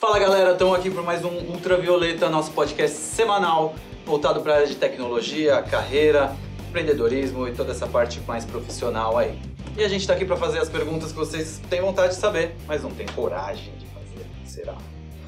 [0.00, 3.74] Fala galera, estamos aqui para mais um Ultravioleta, nosso podcast semanal
[4.06, 6.34] voltado para a área de tecnologia, carreira,
[6.66, 9.38] empreendedorismo e toda essa parte mais profissional aí.
[9.76, 12.56] E a gente está aqui para fazer as perguntas que vocês têm vontade de saber,
[12.66, 14.26] mas não têm coragem de fazer.
[14.46, 14.78] Será?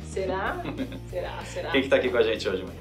[0.06, 0.62] Será?
[1.10, 1.44] será?
[1.44, 1.70] Será?
[1.70, 2.76] Quem que tá aqui com a gente hoje, mãe?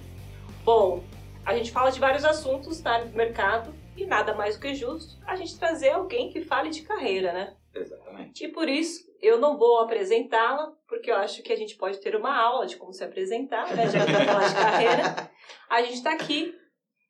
[0.64, 1.04] Bom,
[1.46, 5.18] a gente fala de vários assuntos área do mercado e nada mais do que justo
[5.28, 7.54] a gente trazer alguém que fale de carreira, né?
[7.74, 8.44] Exatamente.
[8.44, 12.16] E por isso eu não vou apresentá-la, porque eu acho que a gente pode ter
[12.16, 13.88] uma aula de como se apresentar, né?
[13.90, 15.32] Já que falar de carreira.
[15.70, 16.56] A gente está aqui.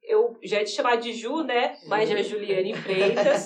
[0.04, 1.78] Eu já ia te chamar de Ju, né?
[1.86, 3.44] Mas já é Juliane Freitas.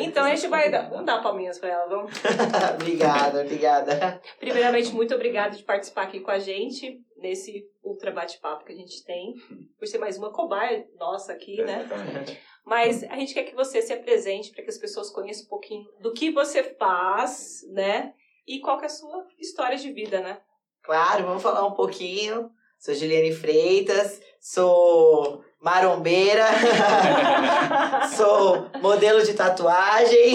[0.00, 0.88] Então a gente vai dar.
[0.88, 2.12] Vamos dar palminhas para ela, vamos?
[2.74, 4.20] obrigada, obrigada.
[4.40, 9.04] Primeiramente, muito obrigada de participar aqui com a gente nesse ultra bate-papo que a gente
[9.04, 9.34] tem.
[9.78, 11.82] Por ser mais uma cobaia nossa aqui, né?
[11.84, 12.40] Exatamente.
[12.64, 15.88] Mas a gente quer que você se apresente para que as pessoas conheçam um pouquinho
[16.00, 18.14] do que você faz, né?
[18.46, 20.40] E qual que é a sua história de vida, né?
[20.82, 22.50] Claro, vamos falar um pouquinho.
[22.78, 26.44] Sou Juliane Freitas, sou marombeira,
[28.16, 30.34] sou modelo de tatuagem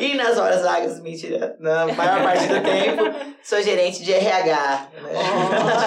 [0.00, 4.88] e nas horas vagas, mentira, na maior parte do tempo, sou gerente de RH.
[5.02, 5.10] Né?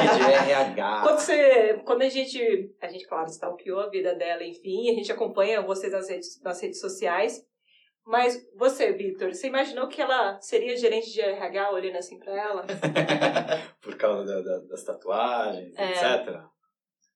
[0.08, 1.00] Gente de RH.
[1.04, 5.12] Quando, você, quando a gente, a gente, claro, stalkeou a vida dela, enfim, a gente
[5.12, 7.42] acompanha vocês nas redes, nas redes sociais,
[8.06, 12.66] mas você, Vitor, você imaginou que ela seria gerente de RH olhando assim pra ela?
[13.82, 15.90] Por causa da- da- das tatuagens, É.
[15.92, 16.40] etc.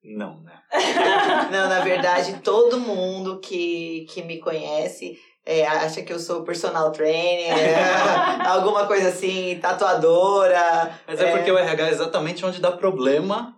[0.04, 0.54] Não, né?
[1.52, 6.92] Não, na verdade, todo mundo que, que me conhece é, acha que eu sou personal
[6.92, 7.76] trainer, é,
[8.48, 11.00] alguma coisa assim, tatuadora.
[11.08, 11.32] Mas é, É.
[11.38, 13.56] porque o RH é exatamente onde dá problema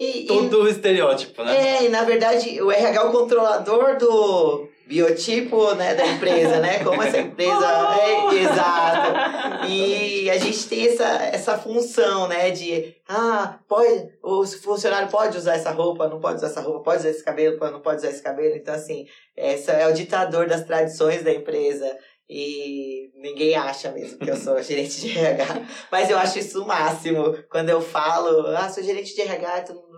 [0.00, 1.76] E, e- todo o estereótipo, né?
[1.76, 6.82] É, e na verdade o RH é o controlador do biotipo né, da empresa, né?
[6.82, 7.50] Como essa empresa.
[8.00, 9.66] É, exato.
[9.68, 12.50] E a gente tem essa, essa função, né?
[12.50, 17.00] De ah, pode, o funcionário pode usar essa roupa, não pode usar essa roupa, pode
[17.00, 18.56] usar esse cabelo, não pode usar esse cabelo.
[18.56, 19.06] Então, assim,
[19.36, 21.94] essa é o ditador das tradições da empresa.
[22.32, 25.66] E ninguém acha mesmo que eu sou gerente de RH.
[25.90, 27.36] Mas eu acho isso o máximo.
[27.50, 29.89] Quando eu falo, ah, sou gerente de RH, todo mundo.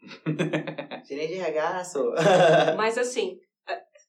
[1.06, 2.12] gerente de RH, sou.
[2.76, 3.38] Mas assim,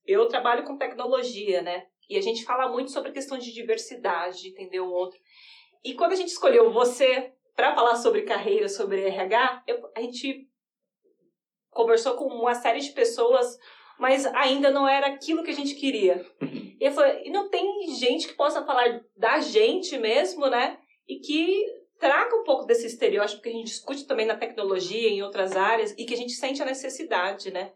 [0.06, 1.86] eu trabalho com tecnologia, né?
[2.10, 5.20] E a gente fala muito sobre a questão de diversidade, de entender o outro.
[5.84, 10.48] E quando a gente escolheu você para falar sobre carreira, sobre RH, eu- a gente
[11.70, 13.58] conversou com uma série de pessoas,
[14.00, 16.26] mas ainda não era aquilo que a gente queria.
[16.82, 20.80] E eu falei, e não tem gente que possa falar da gente mesmo, né?
[21.08, 21.64] E que
[22.02, 25.94] traga um pouco desse estereótipo que a gente discute também na tecnologia, em outras áreas,
[25.98, 27.72] e que a gente sente a necessidade, né?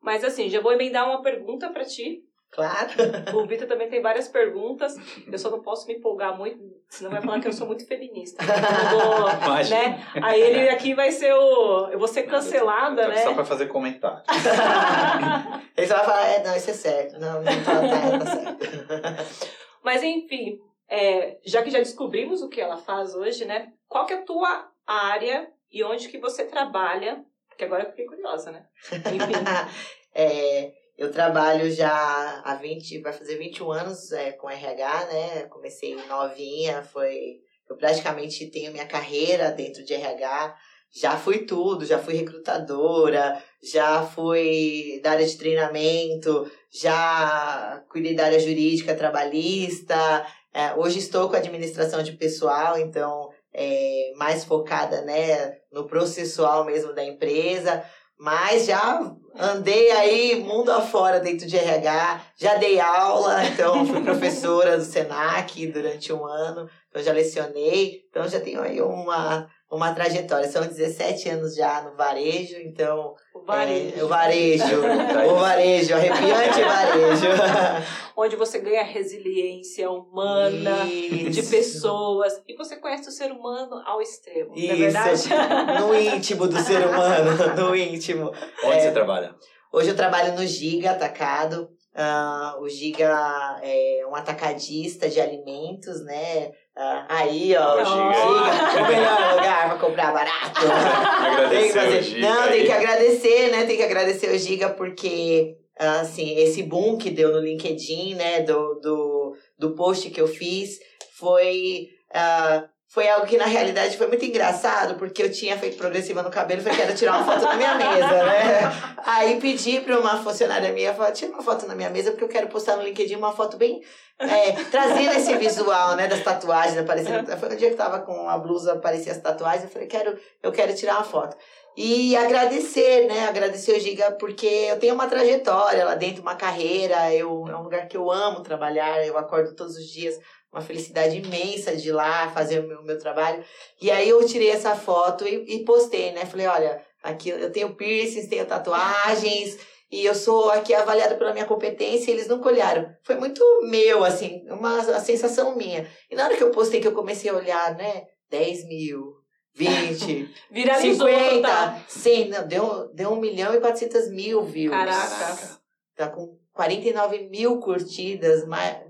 [0.00, 2.22] Mas assim, já vou emendar uma pergunta para ti.
[2.52, 2.90] Claro.
[3.34, 4.94] O Vitor também tem várias perguntas.
[5.26, 6.58] Eu só não posso me empolgar muito,
[6.88, 8.42] senão vai falar que eu sou muito feminista.
[8.44, 9.28] Eu vou,
[9.68, 10.06] né?
[10.22, 11.88] Aí ele aqui vai ser o.
[11.88, 13.34] Eu vou ser cancelada, Eu tô aqui Só né?
[13.34, 14.22] pra fazer comentário.
[15.76, 17.18] Ele só vai falar, é, não, isso é certo.
[17.18, 19.46] Não, não tá, tá, tá certo.
[19.84, 23.72] Mas enfim, é, já que já descobrimos o que ela faz hoje, né?
[23.88, 27.24] Qual que é a tua área e onde que você trabalha?
[27.48, 28.66] Porque agora eu fiquei curiosa, né?
[30.18, 35.42] É, eu trabalho já há 20, vai fazer 21 anos é, com RH, né?
[35.42, 37.42] Comecei novinha, foi.
[37.68, 40.56] Eu praticamente tenho minha carreira dentro de RH.
[40.90, 48.24] Já fui tudo, já fui recrutadora, já fui da área de treinamento, já cuidei da
[48.24, 50.26] área jurídica trabalhista.
[50.56, 56.94] É, hoje estou com administração de pessoal, então é, mais focada né, no processual mesmo
[56.94, 57.84] da empresa.
[58.18, 58.98] Mas já
[59.38, 65.66] andei aí mundo afora dentro de RH, já dei aula, então fui professora do SENAC
[65.66, 70.48] durante um ano, então já lecionei, então já tenho aí uma, uma trajetória.
[70.48, 73.14] São 17 anos já no varejo, então.
[73.34, 73.98] O varejo.
[73.98, 74.64] É, o varejo,
[75.30, 77.26] o varejo, arrepiante varejo.
[78.16, 80.84] Onde você ganha resiliência humana.
[80.86, 81.50] de Isso.
[81.50, 82.32] pessoas.
[82.48, 84.76] E você conhece o ser humano ao extremo, não é Isso.
[84.76, 85.28] verdade?
[85.80, 88.32] No íntimo do ser humano, no íntimo.
[88.64, 88.80] Onde É.
[88.80, 89.34] você trabalha?
[89.72, 91.68] Hoje eu trabalho no Giga Atacado.
[91.94, 96.50] Ah, o Giga é um atacadista de alimentos, né?
[96.78, 98.82] Ah, aí, ó, Ó, o Giga.
[98.82, 100.60] O melhor lugar para comprar barato.
[101.48, 103.64] tem que Agradecer fazer- o Giga Não, tem que agradecer, né?
[103.64, 108.42] Tem que agradecer o Giga porque, assim, esse boom que deu no LinkedIn, né?
[108.42, 110.78] Do, do, do post que eu fiz
[111.18, 116.22] foi ah, foi algo que na realidade foi muito engraçado, porque eu tinha feito progressiva
[116.22, 118.60] no cabelo e falei, quero tirar uma foto na minha mesa, né?
[119.04, 122.28] Aí pedi para uma funcionária minha, falei, tira uma foto na minha mesa, porque eu
[122.28, 123.82] quero postar no LinkedIn uma foto bem
[124.18, 127.26] é, trazendo esse visual, né, das tatuagens aparecendo.
[127.36, 130.18] Foi um dia que eu tava com a blusa, aparecia as tatuagens, eu falei, quero,
[130.42, 131.36] eu quero tirar uma foto.
[131.76, 133.28] E agradecer, né?
[133.28, 137.64] Agradecer o Giga, porque eu tenho uma trajetória lá dentro, uma carreira, eu, é um
[137.64, 140.18] lugar que eu amo trabalhar, eu acordo todos os dias
[140.56, 143.44] uma felicidade imensa de ir lá fazer o meu, meu trabalho.
[143.80, 146.24] E aí eu tirei essa foto e, e postei, né?
[146.24, 149.58] Falei, olha, aqui eu tenho piercings, tenho tatuagens,
[149.92, 152.88] e eu sou aqui avaliada pela minha competência e eles nunca olharam.
[153.04, 155.86] Foi muito meu, assim, uma, uma sensação minha.
[156.10, 158.04] E na hora que eu postei, que eu comecei a olhar, né?
[158.30, 159.12] 10 mil,
[159.54, 161.84] 20, Viralizou, 50, tá?
[161.86, 164.74] 100, não, deu, deu 1 milhão e 400 mil views.
[164.74, 165.65] Caraca.
[165.96, 168.44] Tá com 49 mil curtidas,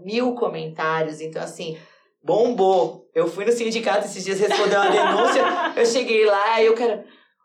[0.04, 1.20] mil comentários.
[1.20, 1.78] Então, assim,
[2.22, 3.06] bombou.
[3.14, 5.42] Eu fui no sindicato esses dias responder uma denúncia.
[5.76, 7.04] eu cheguei lá e eu quero.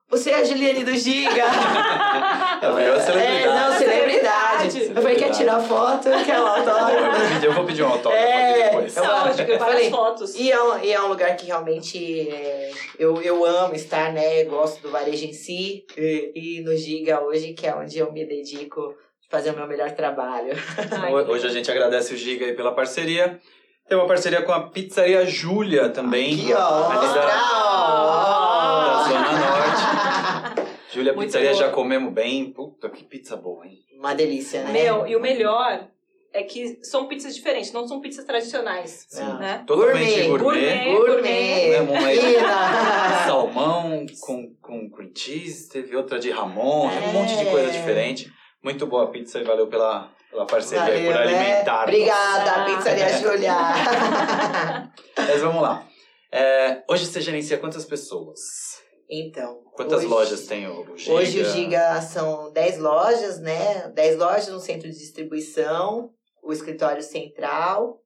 [0.10, 1.46] Você é a Juliane do Giga!
[2.76, 3.14] Virou celebridade.
[3.14, 4.72] É, não, celebridade.
[4.72, 4.86] Celebridade.
[4.96, 6.04] Eu falei, quer tirar foto?
[6.26, 7.18] Quer um Eu autógrafo?
[7.18, 8.98] vou pedir- Eu vou pedir um autógrafo É, aqui depois.
[8.98, 10.36] eu- Lógico, eu várias falei, fotos.
[10.36, 14.44] E é, um, e é um lugar que realmente é, eu, eu amo estar, né?
[14.44, 15.86] Gosto do varejo em si.
[15.98, 19.66] E, e no Giga hoje, que é onde eu me dedico de fazer o meu
[19.66, 20.54] melhor trabalho.
[21.02, 23.40] Ai, Hoje a gente agradece o Giga aí pela parceria.
[23.88, 26.34] Tem uma parceria com a Pizzaria Júlia também.
[26.36, 26.90] Aqui, ó.
[26.92, 29.32] Ali da, da Zona.
[29.40, 30.72] Norte.
[30.94, 31.60] Júlia Pizzaria boa.
[31.64, 32.52] já comemos bem.
[32.52, 33.80] Puta, que pizza boa, hein?
[33.98, 34.72] Uma delícia, né?
[34.72, 35.88] Meu, e o melhor
[36.34, 39.24] é que são pizzas diferentes, não são pizzas tradicionais, Sim.
[39.40, 39.64] né?
[39.68, 40.86] Totalmente gourmet.
[40.96, 40.96] Gourmet.
[40.96, 41.80] Gourmet.
[41.82, 43.26] Uma Fina.
[43.28, 47.52] salmão com, com cream cheese, teve outra de ramon, teve um monte de É.
[47.52, 48.32] coisa diferente.
[48.64, 51.46] Muito boa a pizza e valeu pela, pela parceria e por Valeu, né?
[51.52, 51.84] alimentar.
[51.84, 52.66] Obrigada, Ah.
[52.66, 53.56] Pizzaria Julia.
[55.18, 55.88] Mas vamos lá.
[56.32, 58.40] É, hoje você gerencia quantas pessoas?
[59.14, 59.60] então.
[59.76, 61.14] Quantas hoje- lojas tem o Giga?
[61.14, 63.90] Hoje o Giga são 10 lojas, né?
[63.90, 66.12] 10 lojas no centro de distribuição,
[66.42, 67.98] o escritório central.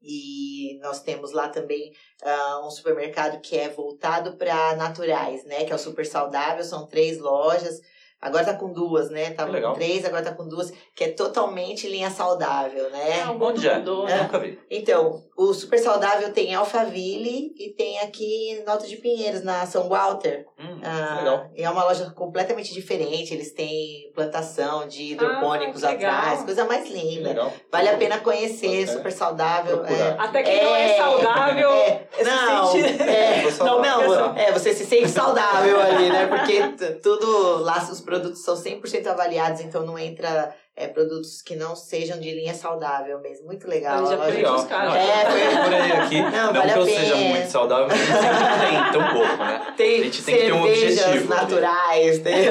[0.00, 1.90] E nós temos lá também
[2.22, 5.64] ah, um supermercado que é voltado para naturais, né?
[5.64, 7.80] Que é o Super Saudável, são três lojas.
[8.20, 9.30] Agora tá com duas, né?
[9.30, 9.72] Tava legal.
[9.72, 13.20] com três, agora tá com duas, que é totalmente linha saudável, né?
[13.20, 13.78] É um é?
[13.78, 14.22] mudou, Eu né?
[14.22, 14.58] nunca vi.
[14.70, 19.66] Então, o Super Saudável tem em Alphaville e tem aqui em Alto de Pinheiros, na
[19.66, 20.46] São Walter.
[20.58, 21.50] Hum, Ah, legal.
[21.54, 23.34] e é uma loja completamente diferente.
[23.34, 26.14] Eles têm plantação de hidropônicos Ah, que legal.
[26.18, 27.28] atrás, coisa mais linda.
[27.28, 27.52] legal.
[27.70, 28.86] Vale a pena conhecer, É.
[28.86, 29.78] super saudável.
[29.78, 30.16] Procurar.
[30.18, 31.70] Até quem não é saudável.
[32.16, 33.35] É, se não, sente- é.
[33.60, 36.26] Não, não, é, você se sente saudável ali, né?
[36.26, 36.62] Porque
[37.02, 42.18] tudo lá, os produtos são 100% avaliados, então não entra é, produtos que não sejam
[42.20, 43.46] de linha saudável mesmo.
[43.46, 43.98] Muito legal.
[43.98, 44.28] Ele já a loja.
[44.28, 44.54] foi Legal.
[44.56, 44.84] buscar.
[44.86, 46.22] Não, É, eu foi- procurei aqui.
[46.22, 47.28] Não, Não, vale que a eu seja pena.
[47.30, 49.74] muito saudável, mas sempre tem tão pouco, né?
[49.76, 51.24] Tem, A gente tem que ter um objetivo ali.
[51.28, 52.34] naturais, tem...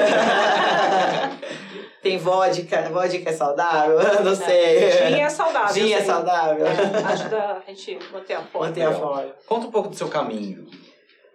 [2.02, 3.98] tem vodka, vodka é saudável?
[4.22, 4.90] Não sei.
[5.08, 5.74] Gin é saudável.
[5.74, 6.66] Gin é saudável.
[6.66, 8.68] É, ajuda a gente manter a forma.
[8.68, 9.26] Manter a forma.
[9.46, 10.66] Conta um pouco do seu caminho.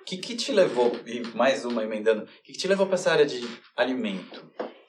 [0.01, 2.95] O que, que te levou, e mais uma emendando, o que, que te levou para
[2.95, 4.43] essa área de alimento?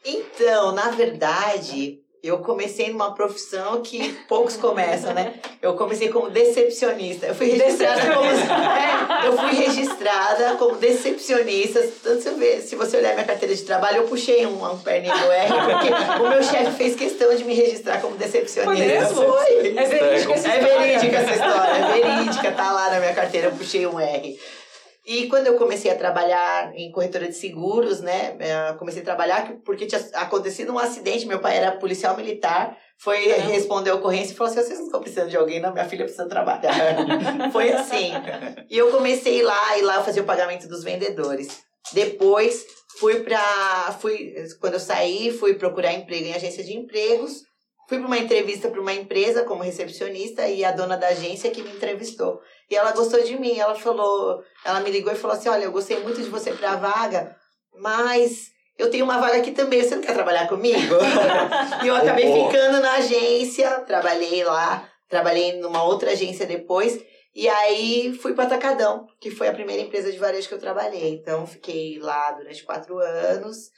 [0.05, 5.35] Então, na verdade, eu comecei numa profissão que poucos começam, né?
[5.61, 7.27] Eu comecei como decepcionista.
[7.27, 8.23] Eu fui registrada como.
[9.23, 11.81] É, eu fui registrada como decepcionista.
[12.03, 15.17] Tanto se, ver, se você olhar minha carteira de trabalho, eu puxei um, um perninho
[15.17, 18.65] do R, porque o meu chefe fez questão de me registrar como decepcionista.
[18.65, 19.15] Foi mesmo?
[19.15, 19.69] Foi.
[19.77, 20.79] É verídica essa É história.
[20.79, 24.39] verídica essa história, é verídica, tá lá na minha carteira, eu puxei um R.
[25.05, 28.37] E quando eu comecei a trabalhar em corretora de seguros, né?
[28.39, 33.19] eh, Comecei a trabalhar porque tinha acontecido um acidente, meu pai era policial militar, foi
[33.27, 36.05] responder a ocorrência e falou assim: vocês não estão precisando de alguém, não, minha filha
[36.05, 36.73] precisa trabalhar.
[37.51, 38.13] foi assim.
[38.71, 41.49] E eu comecei lá, e lá eu fazia o pagamento dos vendedores.
[41.93, 42.65] Depois
[43.01, 43.97] fui pra.
[44.01, 47.43] Fui, quando eu saí, fui procurar emprego em agência de empregos.
[47.89, 51.63] Fui para uma entrevista para uma empresa como recepcionista e a dona da agência que
[51.63, 52.41] me entrevistou.
[52.71, 53.59] E ela gostou de mim.
[53.59, 56.73] Ela falou, ela me ligou e falou assim: Olha, eu gostei muito de você para
[56.73, 57.37] a vaga,
[57.75, 59.83] mas eu tenho uma vaga aqui também.
[59.83, 60.95] Você não quer trabalhar comigo?
[61.85, 62.51] e eu acabei Boa.
[62.51, 66.99] ficando na agência, trabalhei lá, trabalhei numa outra agência depois.
[67.35, 71.15] E aí fui para Atacadão, que foi a primeira empresa de varejo que eu trabalhei.
[71.15, 73.71] Então fiquei lá durante quatro anos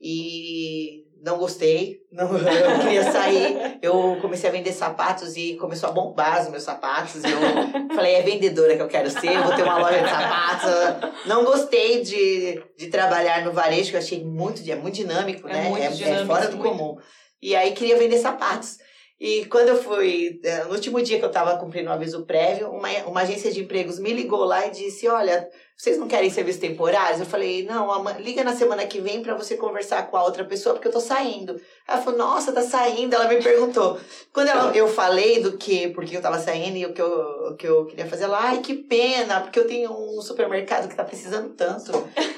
[0.00, 3.78] e não gostei, não eu queria sair.
[3.80, 7.22] Eu comecei a vender sapatos e começou a bombar os meus sapatos.
[7.24, 11.10] Eu falei, é vendedora que eu quero ser, vou ter uma loja de sapatos.
[11.24, 15.52] Não gostei de, de trabalhar no varejo, que eu achei muito, é muito dinâmico, É
[15.54, 15.68] né?
[15.70, 16.70] muito é, dinâmico, fora do muito.
[16.70, 16.96] comum.
[17.40, 18.76] E aí queria vender sapatos.
[19.18, 22.68] E quando eu fui, eh, no último dia que eu estava cumprindo o aviso prévio,
[22.70, 26.60] uma, uma agência de empregos me ligou lá e disse: Olha, vocês não querem serviços
[26.60, 27.20] temporários?
[27.20, 27.88] Eu falei: Não,
[28.20, 31.00] liga na semana que vem para você conversar com a outra pessoa, porque eu tô
[31.00, 31.60] saindo.
[31.86, 33.14] Ela falou: Nossa, tá saindo.
[33.14, 33.98] Ela me perguntou.
[34.32, 37.10] Quando ela, eu falei do que, porque eu tava saindo e o que eu,
[37.50, 40.96] o que eu queria fazer, ela, ai, que pena, porque eu tenho um supermercado que
[40.96, 41.92] tá precisando tanto.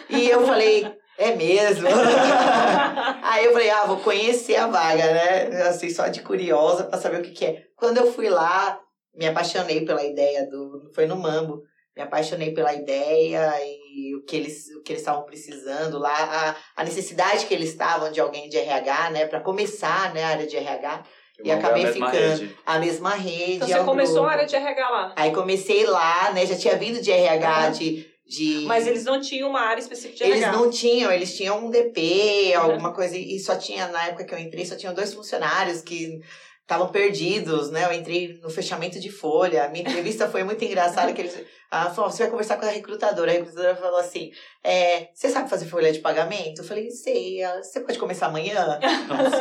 [0.09, 0.91] E eu falei.
[1.19, 1.89] É mesmo?
[3.23, 5.63] Aí eu falei, ah, vou conhecer a vaga, né?
[5.63, 7.63] Assim, só de curiosa para saber o que, que é.
[7.75, 8.79] Quando eu fui lá,
[9.15, 10.91] me apaixonei pela ideia do.
[10.95, 11.63] Foi no Mambo.
[11.97, 16.83] Me apaixonei pela ideia e o que eles o que eles estavam precisando lá, a,
[16.83, 20.47] a necessidade que eles estavam de alguém de RH, né, para começar, né, a área
[20.47, 21.05] de RH.
[21.45, 22.57] E acabei a ficando rede.
[22.65, 23.57] a mesma rede.
[23.57, 24.29] Então você começou grupo.
[24.29, 25.15] a área de RH lá?
[25.17, 26.47] Aí comecei lá, né?
[26.47, 27.73] Já tinha vindo de RH, uhum.
[27.73, 28.65] de de...
[28.67, 30.37] Mas eles não tinham uma área específica de RH.
[30.37, 32.61] Eles não tinham, eles tinham um DP, uhum.
[32.61, 36.21] alguma coisa, e só tinha, na época que eu entrei, só tinham dois funcionários que
[36.61, 37.85] estavam perdidos, né?
[37.85, 39.65] Eu entrei no fechamento de folha.
[39.65, 42.71] A minha entrevista foi muito engraçada, que eles ela falou, você vai conversar com a
[42.71, 43.31] recrutadora.
[43.31, 44.31] A recrutadora falou assim,
[44.63, 46.61] é, você sabe fazer folha de pagamento?
[46.61, 47.41] Eu falei, sei.
[47.63, 48.79] você pode começar amanhã?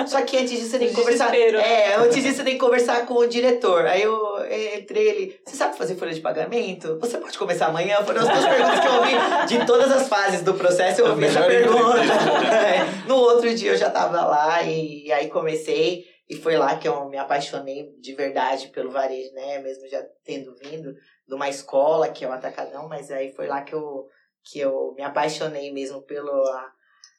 [0.07, 1.35] Só que antes disso você tem que conversar...
[1.35, 3.85] É, antes disso você tem que conversar com o diretor.
[3.85, 4.17] Aí eu
[4.75, 6.97] entrei ele, você sabe fazer folha de pagamento?
[6.99, 7.97] Você pode começar amanhã?
[8.03, 11.01] Foram as duas perguntas que eu ouvi de todas as fases do processo.
[11.01, 11.75] Eu ouvi essa pergunta.
[12.55, 16.05] É, no outro dia eu já estava lá e aí comecei.
[16.27, 19.59] E foi lá que eu me apaixonei de verdade pelo varejo, né?
[19.59, 20.95] Mesmo já tendo vindo
[21.27, 24.07] de uma escola, que é o Atacadão, mas aí foi lá que eu,
[24.43, 26.71] que eu me apaixonei mesmo pelo a,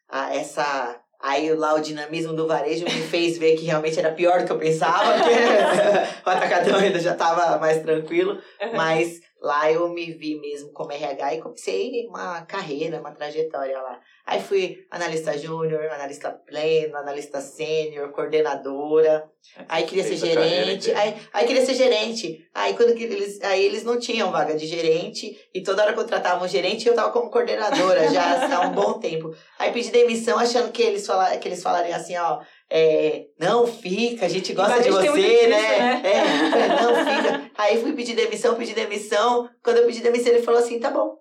[0.08, 4.40] a, essa Aí lá o dinamismo do varejo me fez ver que realmente era pior
[4.40, 5.30] do que eu pensava, porque
[6.25, 8.38] o atacadão ainda já estava mais tranquilo,
[8.75, 14.00] mas lá eu me vi mesmo como RH e comecei uma carreira, uma trajetória lá.
[14.26, 19.30] Aí fui analista júnior, analista pleno, analista sênior, coordenadora.
[19.68, 20.90] Aí queria ser gerente.
[20.90, 22.44] Aí, aí queria ser gerente.
[22.52, 26.88] Aí quando eles, aí eles não tinham vaga de gerente e toda hora contratavam gerente
[26.88, 29.32] eu tava como coordenadora já há um bom tempo.
[29.60, 34.26] Aí pedi demissão achando que eles, fala, que eles falariam assim, ó, é, não fica,
[34.26, 35.49] a gente gosta de você, né?
[35.49, 36.02] né?
[36.04, 37.50] É, não fica.
[37.56, 39.49] Aí fui pedir demissão, pedi demissão.
[39.62, 41.16] Quando eu pedi demissão, ele falou assim: tá bom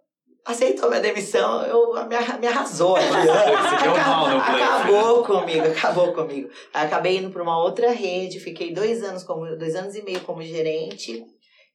[0.46, 3.08] aceitou minha demissão, eu, me, me arrasou aqui.
[4.54, 6.50] acabou comigo, acabou comigo.
[6.72, 10.44] Acabei indo para uma outra rede, fiquei dois anos, como, dois anos e meio como
[10.44, 11.25] gerente,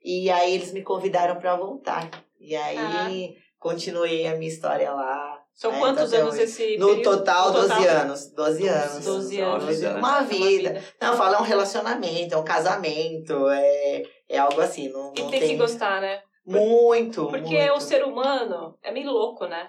[0.05, 2.09] e aí eles me convidaram para voltar.
[2.39, 3.41] E aí ah.
[3.59, 5.30] continuei a minha história lá.
[5.55, 6.43] São quantos anos hoje.
[6.43, 7.19] esse no período?
[7.19, 8.27] Total, no total, 12 anos.
[8.33, 9.05] 12 anos.
[9.05, 9.65] 12 anos.
[9.67, 9.99] 12 anos.
[9.99, 10.71] Uma, vida.
[10.71, 10.85] vida.
[11.01, 14.89] Não, fala é um relacionamento, é um casamento, é, é algo assim.
[14.89, 16.23] Não, e não tem, tem que gostar, né?
[16.47, 17.75] Muito, Porque muito.
[17.75, 19.69] o ser humano é meio louco, né?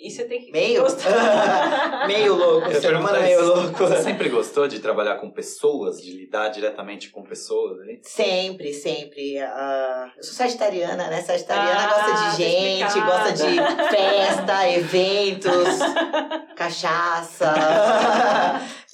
[0.00, 0.82] E você tem que meio?
[2.08, 3.86] meio louco, ser humano é meio louco.
[3.86, 7.86] Você sempre gostou de trabalhar com pessoas, de lidar diretamente com pessoas?
[7.86, 8.00] Hein?
[8.02, 9.36] Sempre, sempre.
[9.36, 11.20] Uh, eu sou sagitariana, né?
[11.20, 13.12] Sagitariana ah, gosta de gente, explicado.
[13.12, 15.78] gosta de festa, eventos,
[16.56, 17.54] cachaça.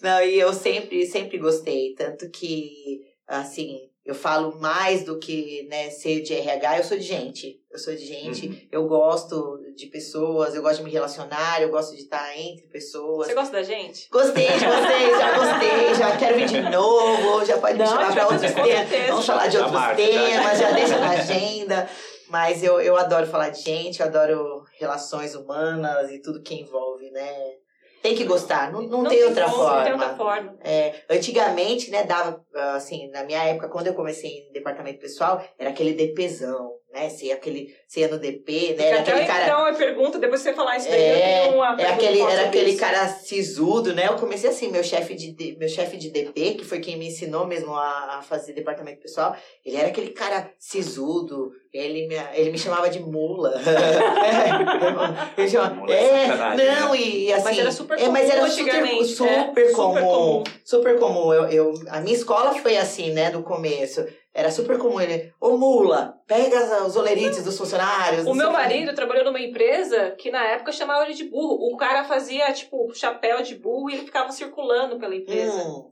[0.03, 1.95] Não, e eu sempre, sempre gostei.
[1.95, 7.03] Tanto que, assim, eu falo mais do que né, ser de RH, eu sou de
[7.03, 7.61] gente.
[7.71, 8.59] Eu sou de gente, uhum.
[8.73, 13.27] eu gosto de pessoas, eu gosto de me relacionar, eu gosto de estar entre pessoas.
[13.27, 14.09] Você gosta da gente?
[14.09, 18.13] Gostei de vocês, já gostei, já quero vir de novo, já pode me Não, chamar
[18.15, 19.09] para outros temas.
[19.09, 21.91] Vamos falar de outros temas, já deixa na agenda.
[22.29, 27.11] Mas eu, eu adoro falar de gente, eu adoro relações humanas e tudo que envolve,
[27.11, 27.57] né?
[28.03, 29.76] Tem que gostar, não, não, não tem, tem, outra como, forma.
[29.76, 30.57] Não tem outra forma.
[30.62, 35.71] É, antigamente, né, dava, assim, na minha época, quando eu comecei em departamento pessoal, era
[35.71, 37.11] aquele DPzão, né?
[37.11, 38.87] Você ia, aquele, você ia no DP, né?
[38.87, 39.45] Era aquele cara...
[39.45, 42.47] Então, eu pergunto, depois você falar isso daí, é, eu tenho uma é aquele, Era
[42.47, 42.81] aquele isso.
[42.81, 44.07] cara sisudo, né?
[44.09, 47.47] Eu comecei assim, meu chefe de, meu chefe de DP, que foi quem me ensinou
[47.47, 52.59] mesmo a, a fazer departamento pessoal, ele era aquele cara sisudo, ele me, ele me
[52.59, 53.53] chamava de mula.
[53.61, 56.26] é, ele chamava, é,
[56.57, 57.45] não, e, e assim...
[57.45, 60.45] Mas era super comum é, mas era super, super, é, comum, super comum.
[60.65, 61.35] Super comum.
[61.35, 64.07] Eu, eu, a minha escola foi assim, né, do começo.
[64.37, 68.26] Era super comum ele, ô mula, pega os olerites dos funcionários.
[68.26, 71.73] O meu marido trabalhou numa empresa que na época chamava ele de burro.
[71.73, 75.57] O cara fazia, tipo, chapéu de burro e ele ficava circulando pela empresa.
[75.57, 75.90] Hum.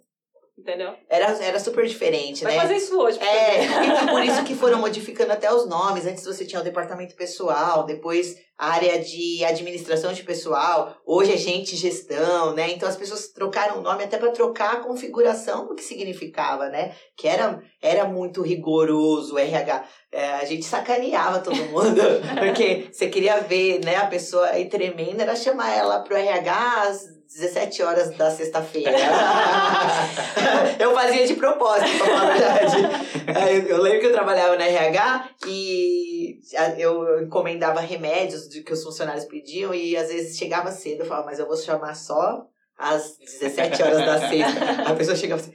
[0.56, 0.94] Entendeu?
[1.08, 2.58] Era, era super diferente, Vai né?
[2.58, 3.18] Vai fazer isso hoje.
[3.20, 6.06] É, e por isso que foram modificando até os nomes.
[6.06, 11.36] Antes você tinha o departamento pessoal, depois a área de administração de pessoal, hoje é
[11.36, 12.70] gente gestão, né?
[12.70, 16.94] Então as pessoas trocaram o nome até para trocar a configuração do que significava, né?
[17.16, 19.84] Que era, era muito rigoroso o RH.
[20.12, 22.00] É, a gente sacaneava todo mundo,
[22.38, 27.82] porque você queria ver, né, a pessoa tremenda, era chamar ela pro RH às 17
[27.82, 28.92] horas da sexta-feira.
[30.78, 33.68] eu fazia de propósito, pra falar a verdade.
[33.68, 36.38] Eu lembro que eu trabalhava na RH e
[36.78, 41.00] eu encomendava remédios que os funcionários pediam e às vezes chegava cedo.
[41.00, 42.46] Eu falava, mas eu vou chamar só
[42.78, 44.90] às 17 horas da sexta.
[44.90, 45.52] A pessoa chegava assim.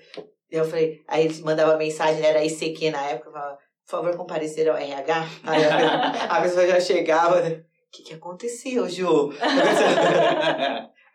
[0.51, 4.75] Eu falei, aí eles mandavam mensagem, era ICQ na época, falava, por favor, comparecer ao
[4.75, 5.27] RH.
[5.43, 9.31] Aí a, a pessoa já chegava, o que, que aconteceu, Ju?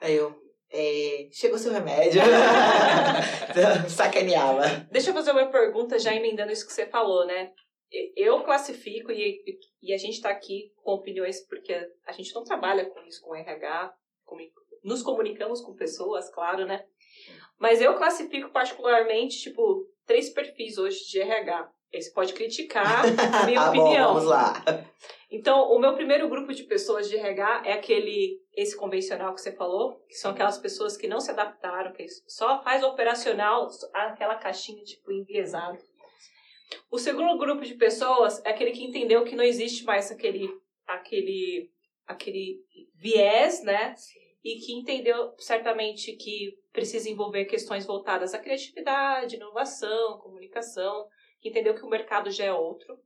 [0.01, 0.35] aí eu,
[0.75, 2.21] é, chegou seu remédio.
[3.89, 4.87] Sacaneava.
[4.91, 7.53] Deixa eu fazer uma pergunta já emendando isso que você falou, né?
[8.17, 9.41] Eu classifico e,
[9.81, 11.73] e a gente está aqui com opiniões porque
[12.05, 14.37] a gente não trabalha com isso, com RH, com,
[14.83, 16.85] nos comunicamos com pessoas, claro, né?
[17.57, 21.71] Mas eu classifico particularmente, tipo, três perfis hoje de RH.
[21.95, 24.09] Você pode criticar a minha ah, opinião.
[24.09, 24.65] Bom, vamos lá.
[25.31, 29.53] Então, o meu primeiro grupo de pessoas de RH é aquele, esse convencional que você
[29.53, 34.83] falou, que são aquelas pessoas que não se adaptaram, que só faz operacional aquela caixinha,
[34.85, 35.79] tipo, enviesado.
[36.91, 40.49] O segundo grupo de pessoas é aquele que entendeu que não existe mais aquele,
[40.87, 41.71] aquele,
[42.07, 43.95] aquele viés, né?
[44.43, 51.09] E que entendeu certamente que precisa envolver questões voltadas à criatividade, inovação, comunicação,
[51.41, 52.99] que entendeu que o mercado já é outro.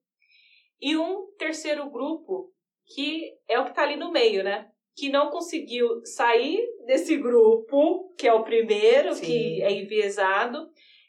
[0.81, 2.52] E um terceiro grupo,
[2.87, 4.71] que é o que está ali no meio, né?
[4.99, 9.25] Que não conseguiu sair desse grupo, que é o primeiro, Sim.
[9.25, 10.69] que é enviesado,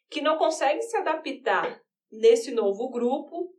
[0.10, 1.82] que não consegue se adaptar
[2.12, 3.50] nesse novo grupo,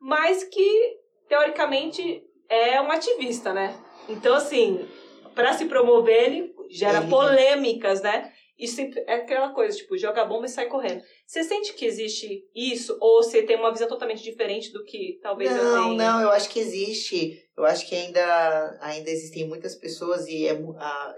[0.00, 0.98] mas que,
[1.28, 3.74] teoricamente, é um ativista, né?
[4.08, 4.86] Então, assim,
[5.34, 8.32] para se promover, ele gera polêmicas, né?
[8.58, 11.02] E sempre é aquela coisa, tipo, joga bomba e sai correndo.
[11.26, 12.96] Você sente que existe isso?
[13.00, 15.96] Ou você tem uma visão totalmente diferente do que talvez não, eu tenha?
[15.96, 17.41] Não, eu acho que existe.
[17.56, 20.58] Eu acho que ainda, ainda existem muitas pessoas e é,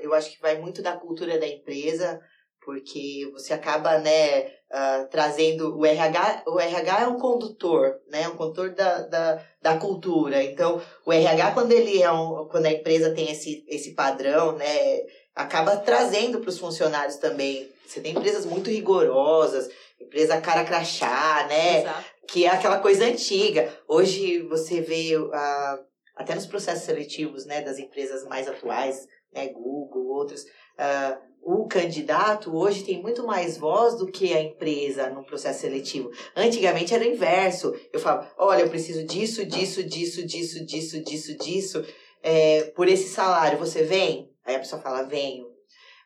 [0.00, 2.20] eu acho que vai muito da cultura da empresa,
[2.64, 8.36] porque você acaba, né, uh, trazendo o RH, o RH é um condutor, né, um
[8.36, 10.42] condutor da, da, da cultura.
[10.42, 15.02] Então, o RH quando ele é um, quando a empresa tem esse, esse padrão, né,
[15.34, 17.68] acaba trazendo para os funcionários também.
[17.86, 19.68] Você tem empresas muito rigorosas,
[20.00, 21.80] empresa cara crachá, né?
[21.80, 22.04] Exato.
[22.26, 23.70] Que é aquela coisa antiga.
[23.86, 25.30] Hoje você vê uh,
[26.16, 32.56] até nos processos seletivos, né, das empresas mais atuais, né, Google, outras, uh, o candidato
[32.56, 36.10] hoje tem muito mais voz do que a empresa no processo seletivo.
[36.34, 37.74] Antigamente era o inverso.
[37.92, 41.84] Eu falava, olha, eu preciso disso, disso, disso, disso, disso, disso, disso.
[42.22, 44.30] É, por esse salário, você vem?
[44.44, 45.53] Aí a pessoa fala, venho.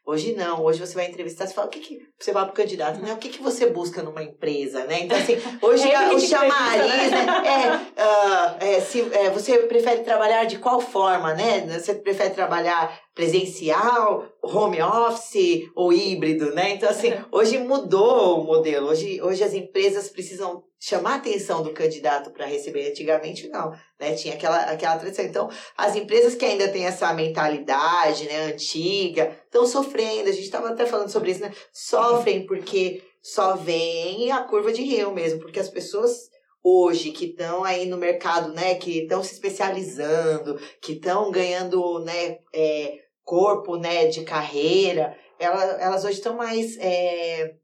[0.09, 2.99] Hoje não, hoje você vai entrevistar, você fala, o que, que você vai pro candidato,
[2.99, 3.13] né?
[3.13, 5.01] O que, que você busca numa empresa, né?
[5.03, 7.27] Então, assim, hoje é, o chamariz, né?
[7.45, 11.61] É, uh, é, se, é, você prefere trabalhar de qual forma, né?
[11.79, 16.71] Você prefere trabalhar presencial, home office ou híbrido, né?
[16.71, 18.89] Então, assim, hoje mudou o modelo.
[18.89, 22.89] Hoje, hoje as empresas precisam chamar a atenção do candidato para receber.
[22.89, 24.15] Antigamente, não, né?
[24.15, 25.25] Tinha aquela, aquela tradição.
[25.25, 30.29] Então, as empresas que ainda têm essa mentalidade, né, antiga, estão sofrendo.
[30.29, 31.53] A gente estava até falando sobre isso, né?
[31.73, 36.31] Sofrem porque só vem a curva de rio mesmo, porque as pessoas
[36.63, 42.39] hoje que estão aí no mercado, né, que estão se especializando, que estão ganhando, né,
[42.53, 46.77] é, corpo, né, de carreira, elas, elas hoje estão mais.
[46.79, 47.55] É,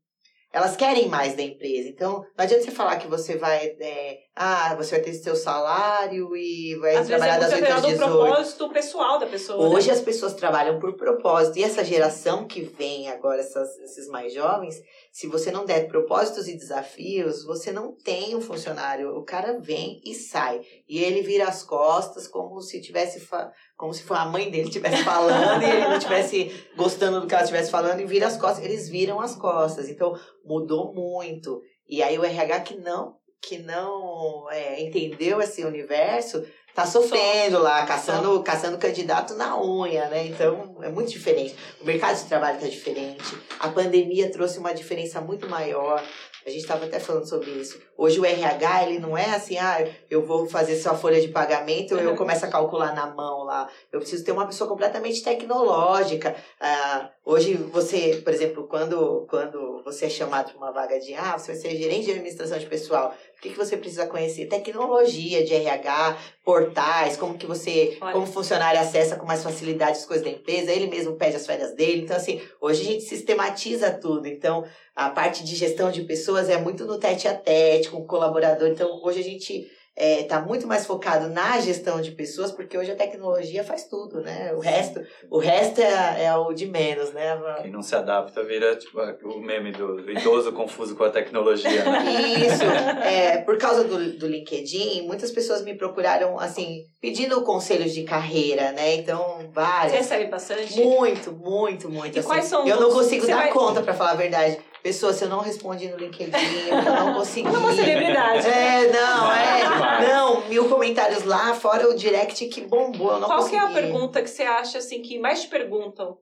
[0.55, 1.89] elas querem mais da empresa.
[1.89, 3.75] Então, não adianta você falar que você vai.
[3.81, 7.75] É, ah, você vai ter seu salário e vai Às trabalhar vezes é das 8
[7.75, 7.99] às 18.
[7.99, 9.69] do propósito pessoal da pessoa.
[9.69, 9.95] Hoje né?
[9.95, 11.59] as pessoas trabalham por propósito.
[11.59, 16.47] E essa geração que vem agora, essas, esses mais jovens, se você não der propósitos
[16.47, 19.17] e desafios, você não tem um funcionário.
[19.17, 20.61] O cara vem e sai.
[20.95, 23.29] E ele vira as costas como se tivesse
[23.77, 27.43] como se a mãe dele estivesse falando e ele não estivesse gostando do que ela
[27.43, 28.65] estivesse falando e vira as costas.
[28.65, 29.89] Eles viram as costas.
[29.89, 31.61] Então, mudou muito.
[31.89, 37.85] E aí o RH que não, que não é, entendeu esse universo tá sofrendo lá,
[37.87, 40.27] caçando, caçando candidato na unha, né?
[40.27, 41.57] Então é muito diferente.
[41.81, 43.37] O mercado de trabalho tá diferente.
[43.59, 46.01] A pandemia trouxe uma diferença muito maior.
[46.47, 47.81] A gente estava até falando sobre isso.
[47.97, 51.95] Hoje o RH, ele não é assim, ah, eu vou fazer sua folha de pagamento,
[51.95, 53.69] ou eu começo a calcular na mão lá.
[53.91, 56.37] Eu preciso ter uma pessoa completamente tecnológica.
[56.61, 61.39] Ah, hoje você, por exemplo, quando, quando você é chamado para uma vaga de, ah,
[61.39, 64.47] você vai ser gerente de administração de pessoal, o que, que você precisa conhecer?
[64.47, 68.13] Tecnologia de RH, portais, como que você, Olha.
[68.13, 71.75] como funcionário acessa com mais facilidade as coisas da empresa, ele mesmo pede as férias
[71.75, 72.03] dele.
[72.03, 74.27] Então, assim, hoje a gente sistematiza tudo.
[74.27, 78.07] Então, a parte de gestão de pessoas é muito no tete a tete, com o
[78.07, 78.69] colaborador.
[78.69, 82.91] Então, hoje a gente é, tá muito mais focado na gestão de pessoas, porque hoje
[82.91, 84.53] a tecnologia faz tudo, né?
[84.53, 87.41] O resto, o resto é, é o de menos, né?
[87.63, 91.85] Quem não se adapta vira tipo, o meme do, do idoso confuso com a tecnologia,
[91.85, 92.05] né?
[92.45, 92.65] Isso.
[93.05, 98.73] É, por causa do, do LinkedIn, muitas pessoas me procuraram, assim, pedindo conselhos de carreira,
[98.73, 98.97] né?
[98.97, 99.93] Então, várias.
[99.93, 100.81] Você recebe bastante?
[100.83, 102.17] Muito, muito, muito.
[102.17, 102.29] E assim.
[102.29, 104.59] quais são Eu não consigo dar vai- conta, pra falar a verdade.
[104.85, 107.49] Pessoa, se eu não respondi no LinkedIn, eu não consegui.
[107.49, 108.47] Ela é uma celebridade.
[108.47, 109.63] É, não, é.
[109.63, 110.09] Demais.
[110.09, 113.13] Não, mil comentários lá, fora o direct que bombou.
[113.13, 113.57] Eu não Qual consegui.
[113.57, 116.19] que é a pergunta que você acha assim que mais te perguntam?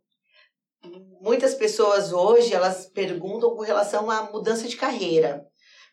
[1.21, 5.43] Muitas pessoas hoje, elas perguntam com relação à mudança de carreira.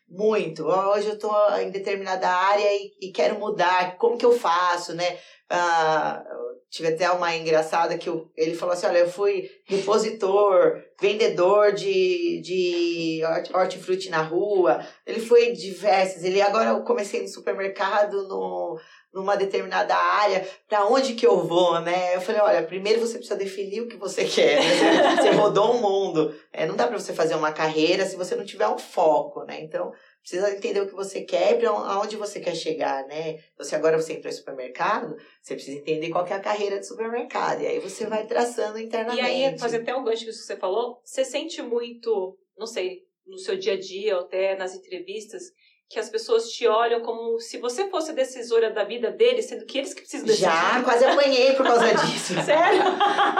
[0.08, 0.64] Muito.
[0.64, 3.96] Hoje eu estou em determinada área e, e quero mudar.
[3.96, 5.18] Como que eu faço, né?
[5.50, 6.22] Ah,
[6.70, 12.40] tive até uma engraçada que eu- ele falou assim, olha, eu fui repositor, vendedor de,
[12.42, 14.80] de hort- hortifruti na rua.
[15.06, 16.22] Ele foi diversos.
[16.22, 18.78] Ele agora eu comecei no supermercado, no,
[19.12, 20.46] numa determinada área.
[20.68, 22.14] Para onde que eu vou, né?
[22.14, 24.60] Eu falei, olha, primeiro você precisa definir o que você quer.
[24.60, 25.16] né?
[25.16, 26.34] Você, rodou um mundo.
[26.52, 29.60] É, não dá para você fazer uma carreira se você não tiver um foco, né?
[29.60, 33.42] Então, precisa entender o que você quer e para aonde você quer chegar, né?
[33.52, 36.78] Então, se agora você entrou em supermercado, você precisa entender qual que é a carreira
[36.78, 37.62] de supermercado.
[37.62, 39.22] E aí você vai traçando internamente.
[39.22, 43.38] E aí, fazer até um gancho que você falou, você sente muito, não sei, no
[43.38, 45.42] seu dia a dia ou até nas entrevistas,
[45.90, 49.66] que as pessoas te olham como se você fosse a decisora da vida deles, sendo
[49.66, 50.46] que eles que precisam decidir.
[50.46, 52.34] Já, quase apanhei por causa disso.
[52.44, 52.82] Sério?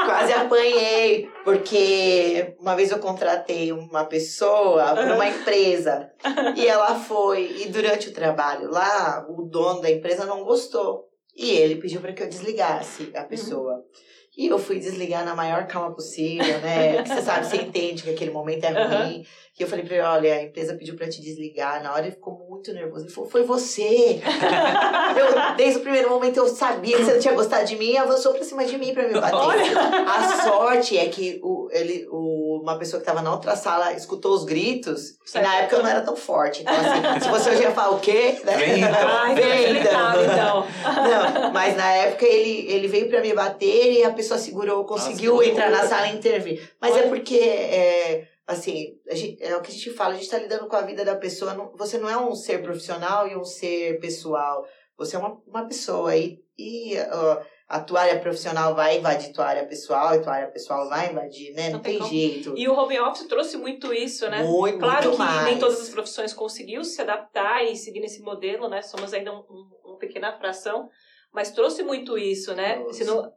[0.05, 6.11] Quase apanhei, porque uma vez eu contratei uma pessoa para uma empresa
[6.57, 11.09] e ela foi, e durante o trabalho lá, o dono da empresa não gostou.
[11.37, 13.85] E ele pediu para que eu desligasse a pessoa.
[14.37, 17.05] E eu fui desligar na maior calma possível, né?
[17.05, 19.27] Você sabe, você entende que aquele momento é ruim.
[19.59, 21.83] E eu falei pra ele, olha, a empresa pediu pra te desligar.
[21.83, 23.05] Na hora ele ficou muito nervoso.
[23.05, 24.23] Ele falou, foi você.
[25.19, 27.97] Eu, desde o primeiro momento eu sabia que você não tinha gostado de mim e
[27.99, 29.77] avançou pra cima de mim pra me bater.
[29.77, 34.33] A sorte é que o, ele, o, uma pessoa que tava na outra sala escutou
[34.35, 35.17] os gritos.
[35.35, 36.63] E na época eu não era tão forte.
[36.63, 38.41] Então, assim, se você hoje ia falar o quê?
[38.45, 38.57] Né?
[38.57, 39.09] Vem então.
[39.09, 40.67] Ai, Vem facilitado, então.
[41.43, 45.35] Não, mas na época ele, ele veio pra me bater e a pessoa segurou, conseguiu
[45.37, 46.71] Nossa, entrar na sala e intervir.
[46.81, 50.29] Mas é porque, é, assim, a gente- é o que a gente fala, a gente
[50.31, 51.55] tá lidando com a vida da pessoa.
[51.55, 54.65] não- você não é um ser profissional e um ser pessoal.
[54.99, 56.15] Você é uma, uma pessoa.
[56.17, 57.39] E, e ó,
[57.71, 61.53] a tua área profissional vai invadir tua área pessoal e tua área pessoal vai invadir,
[61.55, 61.67] né?
[61.69, 62.11] Não, Não tem como.
[62.11, 62.53] jeito.
[62.57, 64.43] E o home office trouxe muito isso, né?
[64.43, 65.45] Muito, Claro muito que mais.
[65.45, 68.83] nem todas as profissões conseguiu se adaptar e seguir nesse modelo, né?
[68.83, 70.89] Somos ainda um, um- uma pequena fração,
[71.33, 72.85] mas trouxe muito isso, né?
[72.91, 73.33] Se não-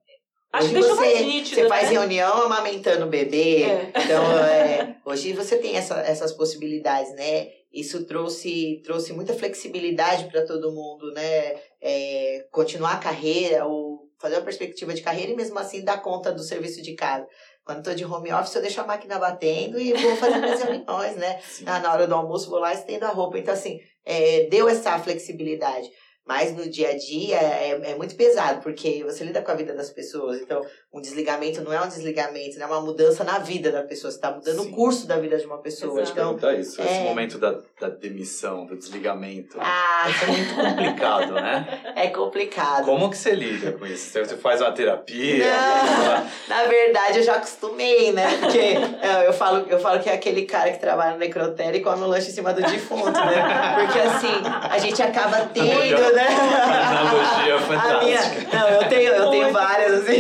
[0.52, 1.98] Acho que Hoje deixou mais você, nítido, você faz né?
[1.98, 3.64] reunião amamentando o bebê.
[3.64, 3.92] É.
[4.04, 7.50] Então, é, hoje você tem essa- essas possibilidades, né?
[7.72, 11.56] Isso trouxe, trouxe muita flexibilidade para todo mundo, né?
[11.82, 16.32] É, continuar a carreira ou fazer uma perspectiva de carreira e mesmo assim dar conta
[16.32, 17.28] do serviço de casa.
[17.66, 21.18] Quando estou de home office, eu deixo a máquina batendo e vou fazer minhas reuniões,
[21.18, 21.42] né?
[21.62, 23.38] Na, na hora do almoço, vou lá e estendo a roupa.
[23.38, 25.90] Então, assim, é, deu essa flexibilidade.
[26.26, 29.74] Mas no dia a dia é, é muito pesado, porque você lida com a vida
[29.74, 30.40] das pessoas.
[30.40, 30.62] Então,
[30.94, 32.64] um desligamento não é um desligamento, né?
[32.64, 34.10] é uma mudança na vida da pessoa.
[34.10, 34.70] Você está mudando Sim.
[34.70, 36.00] o curso da vida de uma pessoa.
[36.02, 36.12] Exato.
[36.12, 37.04] Então, Perguntar isso, esse é.
[37.04, 39.58] momento da, da demissão, do desligamento.
[39.60, 41.94] ah, É muito complicado, né?
[41.96, 42.86] é complicado.
[42.86, 44.12] Como que você lida com isso?
[44.12, 45.46] Você faz uma terapia?
[45.46, 46.30] Não.
[46.48, 48.38] Na verdade, eu já acostumei, né?
[48.40, 51.82] Porque é, eu falo, eu falo que é aquele cara que trabalha no necrotério e
[51.82, 53.76] come o lanche em cima do defunto, né?
[53.80, 56.28] Porque assim, a gente acaba tendo, né?
[56.28, 58.58] Analogia A minha, fantástica.
[58.58, 60.14] não, eu tenho, eu tenho várias, assim.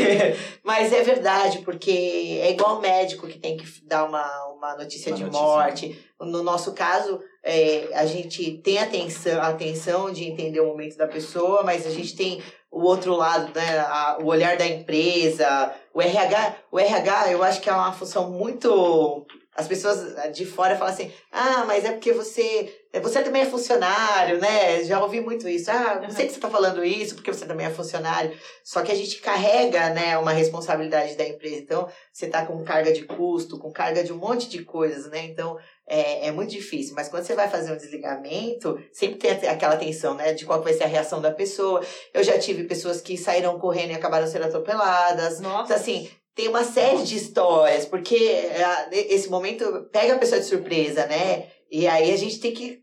[0.63, 5.17] Mas é verdade, porque é igual médico que tem que dar uma, uma notícia Uma
[5.17, 5.45] de notícia.
[5.45, 6.13] morte.
[6.19, 11.07] No nosso caso, é, a gente tem atenção, a atenção de entender o momento da
[11.07, 13.79] pessoa, mas a gente tem o outro lado, né?
[13.79, 16.55] a- o olhar da empresa, o RH.
[16.71, 19.25] O RH, eu acho que é uma função muito.
[19.55, 22.73] As pessoas de fora falam assim: ah, mas é porque você.
[23.01, 24.83] Você também é funcionário, né?
[24.83, 25.71] Já ouvi muito isso.
[25.71, 28.37] Ah, não sei que você está falando isso porque você também é funcionário.
[28.63, 31.55] Só que a gente carrega, né, uma responsabilidade da empresa.
[31.55, 35.25] Então, você tá com carga de custo, com carga de um monte de coisas, né?
[35.25, 36.93] Então, é, é muito difícil.
[36.95, 40.31] Mas quando você vai fazer um desligamento, sempre tem aquela tensão, né?
[40.33, 41.81] De qual vai ser a reação da pessoa.
[42.13, 45.39] Eu já tive pessoas que saíram correndo e acabaram sendo atropeladas.
[45.39, 50.39] Então, Nossa, assim, tem uma série de histórias, porque é, esse momento pega a pessoa
[50.39, 51.47] de surpresa, né?
[51.71, 52.82] E aí a gente tem que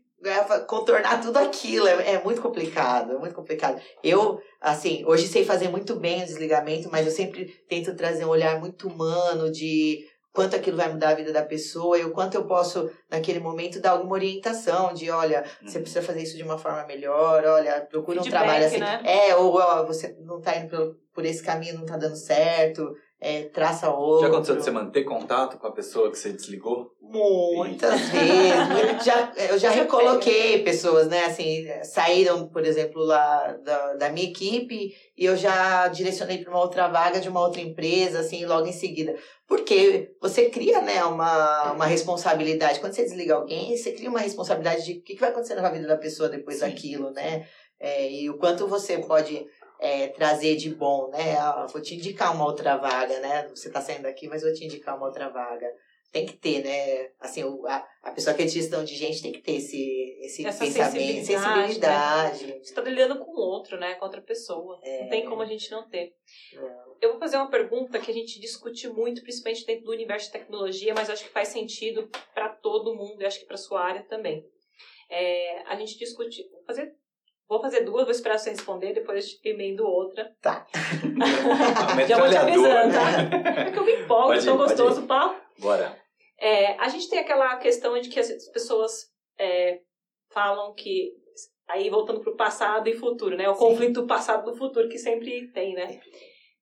[0.67, 1.87] contornar tudo aquilo.
[1.87, 3.81] É, é muito complicado, é muito complicado.
[4.03, 8.29] Eu, assim, hoje sei fazer muito bem o desligamento, mas eu sempre tento trazer um
[8.29, 12.35] olhar muito humano de quanto aquilo vai mudar a vida da pessoa e o quanto
[12.35, 15.83] eu posso, naquele momento, dar alguma orientação de, olha, você Uhum.
[15.83, 18.79] precisa fazer isso de uma forma melhor, olha, procura um Feedback, trabalho assim.
[18.79, 19.01] né?
[19.03, 22.95] É, ou ó, você não tá indo por, por esse caminho, não tá dando certo,
[23.19, 24.21] é, traça outro.
[24.21, 26.93] Já aconteceu de você manter contato com a pessoa que você desligou?
[27.11, 28.67] Muitas vezes.
[28.69, 31.25] muito- já, eu já recoloquei pessoas, né?
[31.25, 36.61] Assim, saíram, por exemplo, lá da, da minha equipe e eu já direcionei para uma
[36.61, 39.15] outra vaga de uma outra empresa, assim, logo em seguida.
[39.47, 42.79] Porque você cria, né, uma, uma responsabilidade.
[42.79, 45.69] Quando você desliga alguém, você cria uma responsabilidade de o que, que vai acontecer na
[45.69, 46.67] vida da pessoa depois Sim.
[46.67, 47.45] daquilo, né?
[47.79, 49.45] É, e o quanto você pode
[49.79, 51.35] é, trazer de bom, né?
[51.37, 53.47] Ah, vou te indicar uma outra vaga, né?
[53.49, 55.67] Você está saindo daqui, mas vou te indicar uma outra vaga
[56.11, 57.11] tem que ter, né?
[57.19, 60.17] Assim, o, a, a pessoa que é de gestão de gente tem que ter esse,
[60.21, 62.45] esse Essa pensamento, sensibilidade, sensibilidade.
[62.63, 63.95] Você está lidando com outro, né?
[63.95, 64.79] Com outra pessoa.
[64.83, 65.03] É.
[65.03, 66.13] Não tem como a gente não ter.
[66.53, 66.97] Não.
[67.01, 70.33] Eu vou fazer uma pergunta que a gente discute muito, principalmente dentro do universo de
[70.33, 74.03] tecnologia, mas acho que faz sentido para todo mundo e acho que para sua área
[74.03, 74.45] também.
[75.09, 76.47] É, a gente discute.
[76.51, 76.93] Vou fazer,
[77.51, 80.33] vou fazer duas, vou esperar você responder, depois eu emendo outra.
[80.41, 80.65] Tá.
[82.07, 83.43] Já vou te avisando, Metralhadora.
[83.43, 83.61] tá?
[83.61, 85.41] É que eu me empolgo, Pode ir, tão gostoso o papo.
[85.59, 86.01] Bora.
[86.39, 89.81] É, a gente tem aquela questão de que as pessoas é,
[90.29, 91.11] falam que.
[91.67, 93.49] Aí voltando para o passado e futuro, né?
[93.49, 93.59] O Sim.
[93.59, 95.99] conflito passado do futuro que sempre tem, né?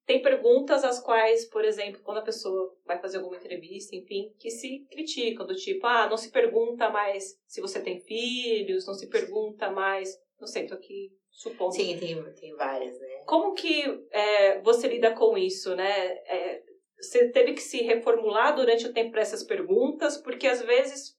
[0.07, 4.49] Tem perguntas as quais, por exemplo, quando a pessoa vai fazer alguma entrevista, enfim, que
[4.49, 9.07] se criticam, do tipo, ah, não se pergunta mais se você tem filhos, não se
[9.07, 10.17] pergunta mais.
[10.39, 11.73] Não sei, tô aqui supondo.
[11.73, 13.23] Sim, tem, tem várias, né?
[13.25, 16.09] Como que é, você lida com isso, né?
[16.25, 16.61] É,
[16.99, 21.15] você teve que se reformular durante o tempo para essas perguntas, porque às vezes,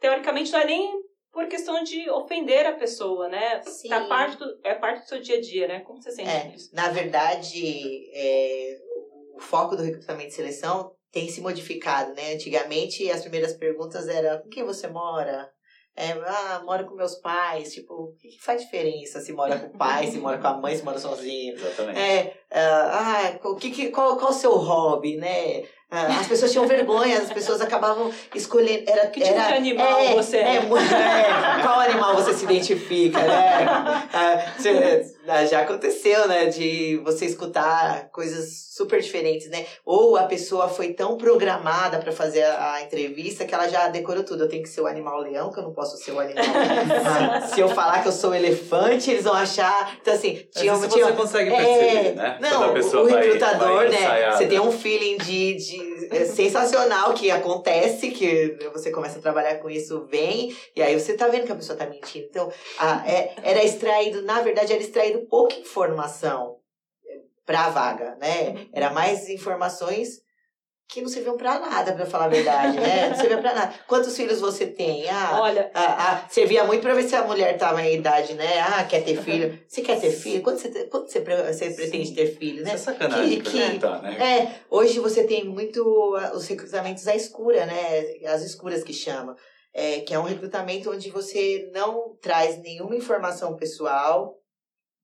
[0.00, 1.02] teoricamente, não é nem
[1.32, 3.62] por questão de ofender a pessoa, né?
[3.62, 3.88] Sim.
[3.88, 5.80] Tá parte do, é parte do seu dia a dia, né?
[5.80, 6.74] Como você sente É, isso?
[6.74, 8.78] na verdade, é,
[9.34, 12.34] o foco do recrutamento e seleção tem se modificado, né?
[12.34, 15.50] Antigamente, as primeiras perguntas eram com quem você mora?
[16.00, 17.74] É, ah, moro com meus pais.
[17.74, 20.56] Tipo, o que, que faz diferença se mora com o pai, se mora com a
[20.56, 21.54] mãe, se mora sozinho?
[21.58, 21.98] Exatamente.
[21.98, 25.64] É, ah, ah, o que, que, qual, qual o seu hobby, né?
[25.90, 28.84] Ah, as pessoas tinham vergonha, as pessoas acabavam escolhendo.
[28.86, 30.40] Era, Que tipo era, de animal é, você é?
[30.40, 33.66] é, é, Qual animal você se identifica, né?
[34.12, 34.44] Ah,
[35.28, 36.46] ah, já aconteceu, né?
[36.46, 39.64] De você escutar coisas super diferentes, né?
[39.84, 44.44] Ou a pessoa foi tão programada para fazer a, entrevista que ela já decorou tudo.
[44.44, 46.44] Eu tenho que ser o animal leão, que eu não posso ser o animal.
[47.08, 49.96] Ah, se eu falar que eu sou elefante, eles vão achar.
[50.00, 52.38] Então, assim, Mas tinha, isso tinha, você consegue perceber, né?
[52.40, 53.96] não, Quando a pessoa o vai- recrutador, vai né?
[53.96, 54.36] ensaiada.
[54.36, 55.77] Você tem um feeling de, de é
[56.26, 61.28] sensacional que acontece, que você começa a trabalhar com isso, vem, e aí você tá
[61.28, 62.26] vendo que a pessoa tá mentindo.
[62.28, 66.56] Então, a- é- era extraído, na verdade, era extraído pouca informação
[67.44, 68.66] para a vaga, né?
[68.72, 70.20] Era mais informações
[70.88, 73.10] que não serviam para nada, para falar a verdade, né?
[73.10, 73.74] Não servia para nada.
[73.86, 75.06] Quantos filhos você tem?
[75.10, 78.58] Ah, Olha, ah, ah, servia muito para ver se a mulher estava em idade, né?
[78.60, 79.58] Ah, quer ter filho.
[79.68, 80.42] Você quer ter filho?
[80.42, 82.78] Quando você, quando você, você pretende ter filho, Isso é né?
[82.78, 84.16] sacanagem Que- perguntar, né?
[84.18, 88.00] É, hoje você tem muito ah, os recrutamentos à escura, né?
[88.26, 89.36] As escuras que chama.
[89.74, 94.36] É, que é um recrutamento onde você não traz nenhuma informação pessoal,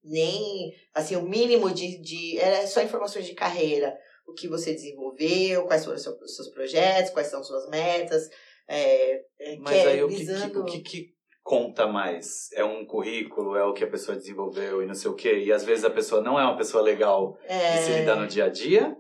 [0.03, 1.99] nem assim, o mínimo de.
[2.01, 3.95] de é só informações de carreira.
[4.27, 8.29] O que você desenvolveu, quais foram os seus, os seus projetos, quais são suas metas.
[8.69, 11.07] É, é, Mas aí o que, que- visando- o que, que
[11.43, 12.51] conta mais?
[12.55, 15.41] É um currículo, é o que a pessoa desenvolveu e não sei o quê?
[15.45, 18.27] E às vezes a pessoa não é uma pessoa legal é, de se lidar no
[18.27, 18.97] dia a dia?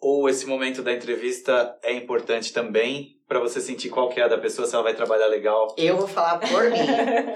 [0.00, 4.28] Ou esse momento da entrevista é importante também para você sentir qual que é a
[4.28, 5.74] da pessoa, se ela vai trabalhar legal?
[5.76, 6.78] Eu vou falar por mim.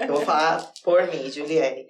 [0.01, 1.85] Eu vou falar por mim, Juliane.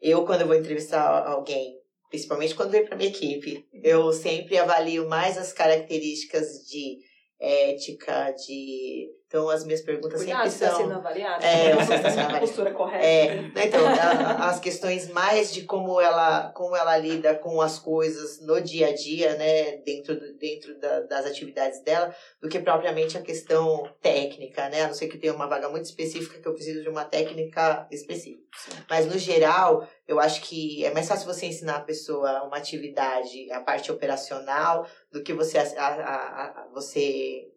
[0.00, 1.78] Eu, quando eu vou entrevistar alguém,
[2.14, 6.98] principalmente quando vem para minha equipe, eu sempre avalio mais as características de
[7.40, 9.08] ética, de.
[9.34, 10.96] Então, as minhas perguntas cuidado, sempre está sendo são.
[10.98, 11.44] avaliado.
[11.44, 12.38] É, você está sendo A avaliado.
[12.38, 13.04] postura correta.
[13.04, 17.76] É, né, então, a- as questões mais de como ela, como ela lida com as
[17.80, 23.18] coisas no dia a dia, né, dentro, dentro da- das atividades dela, do que propriamente
[23.18, 26.54] a questão técnica, né, a não ser que tenha uma vaga muito específica que eu
[26.54, 28.44] preciso de uma técnica específica.
[28.88, 33.50] Mas, no geral, eu acho que é mais fácil você ensinar a pessoa uma atividade,
[33.50, 37.48] a parte operacional, do que você, a, a- a- você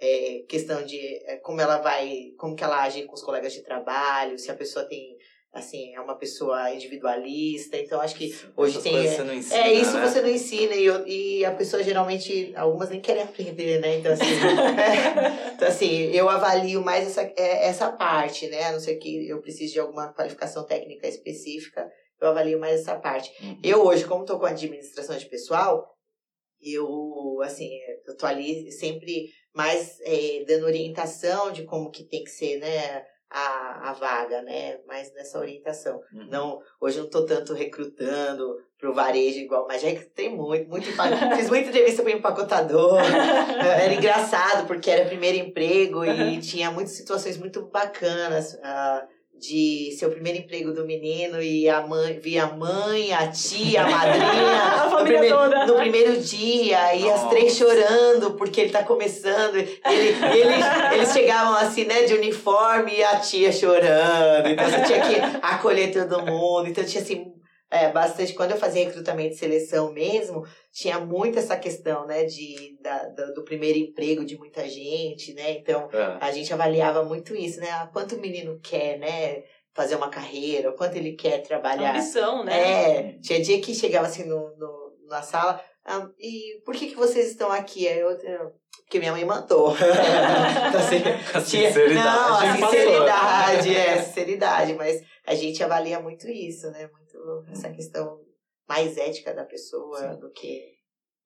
[0.00, 3.62] é, questão de é, como ela vai, como que ela age com os colegas de
[3.62, 5.16] trabalho, se a pessoa tem,
[5.52, 7.76] assim, é uma pessoa individualista.
[7.78, 8.96] Então, acho que hoje tem.
[8.96, 10.06] É, você não ensina, é, isso né?
[10.06, 13.96] você não ensina e, eu- e a pessoa geralmente, algumas nem querem aprender, né?
[13.96, 18.64] Então, assim, é, então, assim eu avalio mais essa, é, essa parte, né?
[18.64, 21.88] A não ser que eu precise de alguma qualificação técnica específica,
[22.20, 23.30] eu avalio mais essa parte.
[23.42, 23.58] Uhum.
[23.62, 25.86] Eu hoje, como estou com administração de pessoal,
[26.60, 27.68] eu, assim,
[28.06, 33.02] eu tô ali sempre mais é, dando orientação de como que tem que ser, né?
[33.28, 34.78] A, a vaga, né?
[34.86, 36.00] Mais nessa orientação.
[36.12, 36.28] Uhum.
[36.30, 40.86] Não, hoje eu não tô tanto recrutando pro varejo igual, mas já recrutei muito, muito
[41.36, 43.00] fiz muita entrevista para empacotador.
[43.00, 48.58] era engraçado porque era primeiro emprego e tinha muitas situações muito bacanas.
[48.62, 53.28] ah, de ser o primeiro emprego do menino e a mãe, via a mãe, a
[53.28, 54.56] tia, a madrinha.
[54.76, 55.66] A no família primeiro, toda.
[55.66, 57.74] No primeiro dia, e as três Nossa.
[57.74, 59.56] chorando porque ele tá começando.
[59.56, 64.48] Ele, eles, eles chegavam assim, né, de uniforme e a tia chorando.
[64.48, 66.68] Então você tinha que acolher todo mundo.
[66.68, 67.35] Então tinha assim.
[67.84, 68.34] É, bastante.
[68.34, 73.30] Quando eu fazia recrutamento e seleção mesmo, tinha muito essa questão, né, de, da, da-
[73.32, 75.52] do primeiro emprego de muita gente, né?
[75.52, 76.18] Então, É.
[76.20, 77.68] a gente avaliava muito isso, né?
[77.70, 79.42] Ah, Quanto o menino quer, né?
[79.74, 81.90] Fazer uma carreira, o quanto ele quer trabalhar.
[81.90, 82.54] Ambição, né?
[83.10, 86.96] É, tinha dia que chegava assim no, no- na sala, ah, e por que, que
[86.96, 87.86] vocês estão aqui?
[87.86, 88.52] Aí eu, eu-
[88.84, 89.74] porque minha mãe mandou.
[89.76, 91.02] então, assim,
[91.34, 91.94] A sinceridade.
[91.94, 92.70] Não, a passou.
[92.70, 96.88] sinceridade, é, sinceridade, mas a gente avalia muito isso, né?
[96.92, 97.05] Muito
[97.50, 98.24] essa questão
[98.68, 100.20] mais ética da pessoa Sim.
[100.20, 100.76] do que.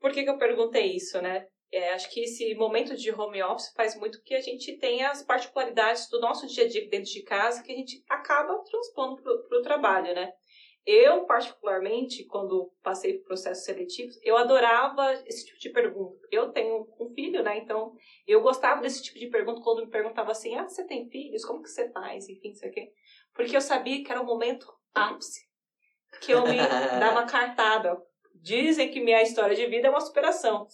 [0.00, 1.46] Por que, que eu perguntei isso, né?
[1.72, 5.22] É, acho que esse momento de home office faz muito que a gente tenha as
[5.22, 9.58] particularidades do nosso dia a dia dentro de casa que a gente acaba transpondo para
[9.58, 10.32] o trabalho, né?
[10.86, 16.18] Eu, particularmente, quando passei por processos seletivos, eu adorava esse tipo de pergunta.
[16.32, 17.58] Eu tenho um filho, né?
[17.58, 17.92] Então,
[18.26, 21.44] eu gostava desse tipo de pergunta quando me perguntava assim, ah, você tem filhos?
[21.44, 22.28] Como que você faz?
[22.28, 22.90] Enfim, isso aqui.
[23.34, 25.49] Porque eu sabia que era o momento ápice.
[26.20, 26.56] Que eu me
[27.00, 27.96] dava cartada.
[28.34, 30.66] Dizem que minha história de vida é uma superação.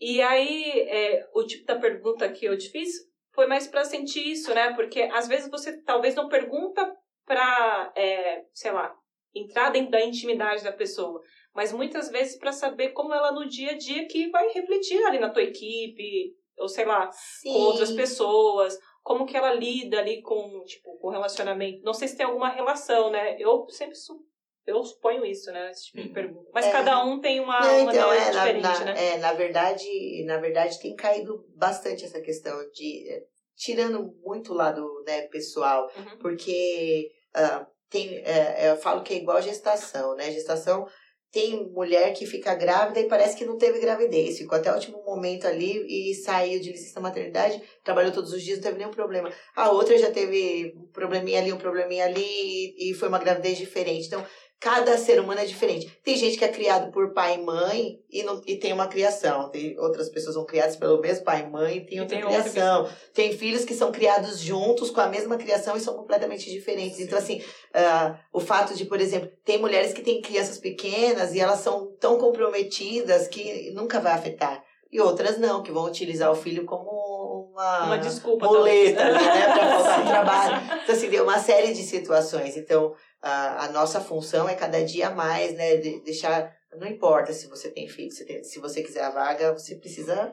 [0.00, 2.90] E aí, é, o tipo da pergunta que eu te fiz
[3.32, 4.72] foi mais para sentir isso, né?
[4.74, 6.90] Porque às vezes você talvez não pergunta
[7.26, 8.94] para, é, sei lá,
[9.34, 11.20] entrar dentro da intimidade da pessoa,
[11.54, 15.18] mas muitas vezes para saber como ela no dia a dia que vai refletir ali
[15.18, 17.52] na tua equipe, ou sei lá, Sim.
[17.52, 21.82] com outras pessoas, como que ela lida ali com, tipo, com relacionamento.
[21.82, 23.36] Não sei se tem alguma relação, né?
[23.38, 24.26] Eu sempre su
[24.66, 25.70] eu suponho isso, né?
[25.70, 26.14] Esse tipo de Uhum.
[26.14, 26.50] pergunta.
[26.52, 26.70] Mas É.
[26.70, 29.06] cada um tem uma Não, maneira então, é, na, diferente, na- né?
[29.14, 33.22] é, na verdade, na verdade tem caído bastante essa questão de é,
[33.56, 36.18] tirando muito o lado né, pessoal, Uhum.
[36.20, 40.30] porque ah, tem, é, eu falo que é igual gestação, né?
[40.30, 40.86] Gestação
[41.32, 45.00] tem mulher que fica grávida e parece que não teve gravidez, ficou até o último
[45.04, 49.32] momento ali e saiu de licença maternidade, trabalhou todos os dias, não teve nenhum problema.
[49.54, 53.58] A outra já teve um probleminha ali, um probleminha ali e, e foi uma gravidez
[53.58, 54.08] diferente.
[54.08, 54.26] Então,
[54.60, 55.90] cada ser humano é diferente.
[56.04, 59.48] Tem gente que é criado por pai e mãe e, não, e tem uma criação.
[59.48, 62.26] Tem outras pessoas são criadas pelo mesmo pai e mãe e tem E outra tem
[62.26, 62.90] outra criação.
[63.14, 66.98] Tem filhos que são criados juntos com a mesma criação e são completamente diferentes.
[66.98, 67.04] Sim.
[67.04, 67.42] Então, assim,
[67.72, 71.96] ah, o fato de, por exemplo, tem mulheres que têm crianças pequenas e elas são
[71.98, 74.62] tão comprometidas que nunca vai afetar.
[74.92, 79.44] E outras não, que vão utilizar o filho como uma, Uma desculpa, muleta, ali, né,
[79.54, 80.80] pra faltar trabalho.
[80.82, 82.56] Então, assim, deu uma série de situações.
[82.56, 86.52] Então, a, a nossa função é cada dia mais, né, de, deixar.
[86.76, 90.32] Não importa se você tem filho, se, tem- se você quiser a vaga, você precisa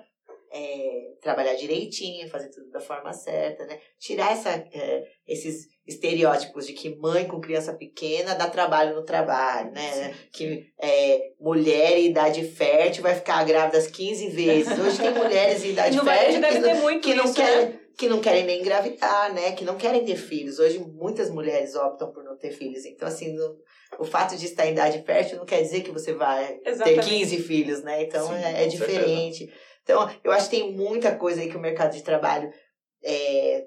[0.52, 3.80] é, trabalhar direitinho, fazer tudo da forma certa, né?
[4.00, 9.71] Tirar essa, é, esses estereótipos de que mãe com criança pequena dá trabalho no trabalho,
[9.71, 10.13] né?
[10.34, 14.67] Que é, mulher em idade fértil vai ficar grávida 15 vezes.
[14.78, 17.80] Hoje tem mulheres em idade fértil que, não, que não isso, querem né?
[17.97, 19.54] que não querem nem engravidar, né?
[19.54, 20.60] Que não querem ter filhos.
[20.60, 22.86] Hoje muitas mulheres optam por não ter filhos.
[22.86, 23.36] Então, assim,
[23.97, 27.10] o fato de estar em idade fértil não quer dizer que você vai Exatamente.
[27.10, 28.04] ter 15 filhos, né?
[28.04, 29.52] Então Sim, é, é diferente.
[29.82, 32.52] Então, eu acho que tem muita coisa aí que o mercado de trabalho
[33.04, 33.63] é,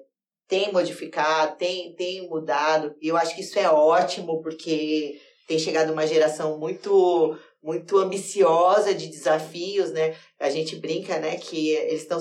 [0.51, 2.93] tem modificado, tem, tem mudado.
[3.01, 8.93] E eu acho que isso é ótimo, porque tem chegado uma geração muito muito ambiciosa
[8.93, 10.15] de desafios, né?
[10.39, 12.17] A gente brinca, né, que eles estão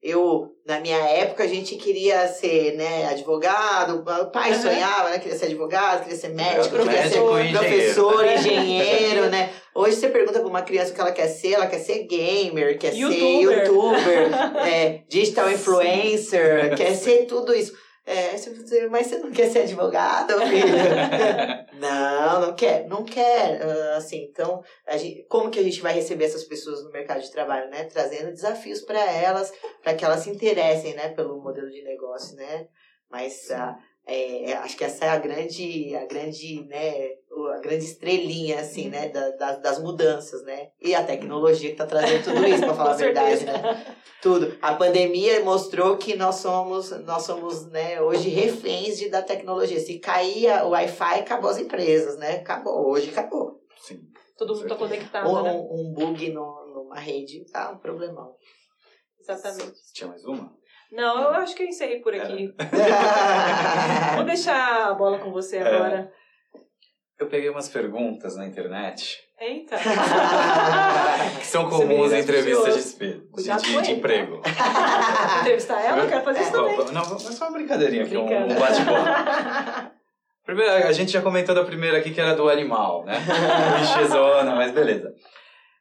[0.00, 4.62] eu na minha época a gente queria ser, né, advogado, o pai Aham.
[4.62, 8.34] sonhava, né, queria ser advogado, queria ser médico, queria ser engenheiro, professor, né?
[8.36, 9.52] engenheiro, né?
[9.74, 12.78] Hoje você pergunta pra uma criança o que ela quer ser, ela quer ser gamer,
[12.78, 13.66] quer ser Youtuber.
[13.66, 14.34] youtuber,
[14.66, 17.76] é, digital influencer, quer ser tudo isso.
[18.06, 18.32] É,
[18.90, 21.80] mas você não quer ser advogado, filho?
[21.80, 23.62] não, não quer, não quer.
[23.62, 27.22] ah, assim, então, a gente, como que a gente vai receber essas pessoas no mercado
[27.22, 27.84] de trabalho, né?
[27.84, 29.50] Trazendo desafios para elas,
[29.82, 32.68] para que elas se interessem, né, pelo modelo de negócio, né?
[33.10, 33.74] Mas ah,
[34.06, 37.08] é, acho que essa é a grande, a grande, né,
[37.54, 40.68] a grande estrelinha, assim, né, da- das- das mudanças, né?
[40.80, 43.96] E a tecnologia que está trazendo tudo isso, para falar a verdade, né?
[44.22, 44.56] Tudo.
[44.62, 49.80] A pandemia mostrou que nós somos, nós somos, né, hoje reféns de, da tecnologia.
[49.80, 52.36] Se cair o Wi-Fi, acabou as empresas, né?
[52.36, 52.90] Acabou.
[52.90, 53.60] Hoje acabou.
[53.82, 54.00] Sim.
[54.36, 55.52] Todo mundo tá conectado, Um, né?
[55.70, 58.34] um bug no, numa rede, tá um problemão.
[59.20, 59.74] Exatamente.
[59.92, 60.52] Tinha mais uma?
[60.94, 62.54] Não, eu acho que eu encerrei por aqui.
[62.58, 64.14] É.
[64.16, 65.62] Vou deixar a bola com você É.
[65.74, 66.10] agora.
[67.18, 69.76] Eu peguei umas perguntas na internet Eita.
[71.38, 74.40] que são comuns em entrevistas de, espe- de, de- emprego.
[75.40, 76.76] Entrevistar ela, eu quero fazer isso também.
[76.92, 79.90] Não, mas só uma brincadeirinha aqui, um, um bate-bola.
[80.44, 83.14] Primeiro, a gente já comentou da primeira aqui que era do animal, né?
[83.80, 85.12] Bichezona, mas beleza.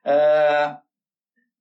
[0.05, 0.77] Ah,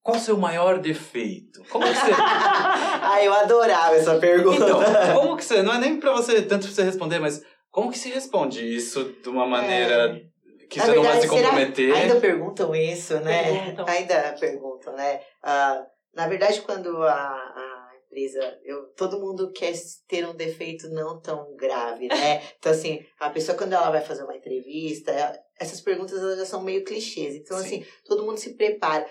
[0.03, 1.63] qual o seu maior defeito?
[1.71, 2.11] Como que você.
[2.19, 4.57] ah, eu adorava essa pergunta.
[4.65, 4.81] Então,
[5.21, 5.63] como que você.
[5.63, 9.05] Não é nem pra você tanto pra você responder, mas como que se responde isso
[9.23, 10.21] de uma maneira
[10.69, 11.95] que Na você não vai se verdade, será- comprometer?
[11.95, 13.43] Ainda perguntam isso, né?
[13.45, 13.87] Perguntam.
[13.89, 15.21] Ainda perguntam, né?
[15.43, 15.83] Ah,
[16.15, 18.59] na verdade, quando a, a empresa.
[18.65, 19.73] Eu, todo mundo quer
[20.09, 22.43] ter um defeito não tão grave, né?
[22.59, 26.45] Então, assim, a pessoa, quando ela vai fazer uma entrevista, ela- essas perguntas elas já
[26.47, 27.35] são meio clichês.
[27.37, 27.65] Então, Sim.
[27.65, 29.07] assim, todo mundo se prepara.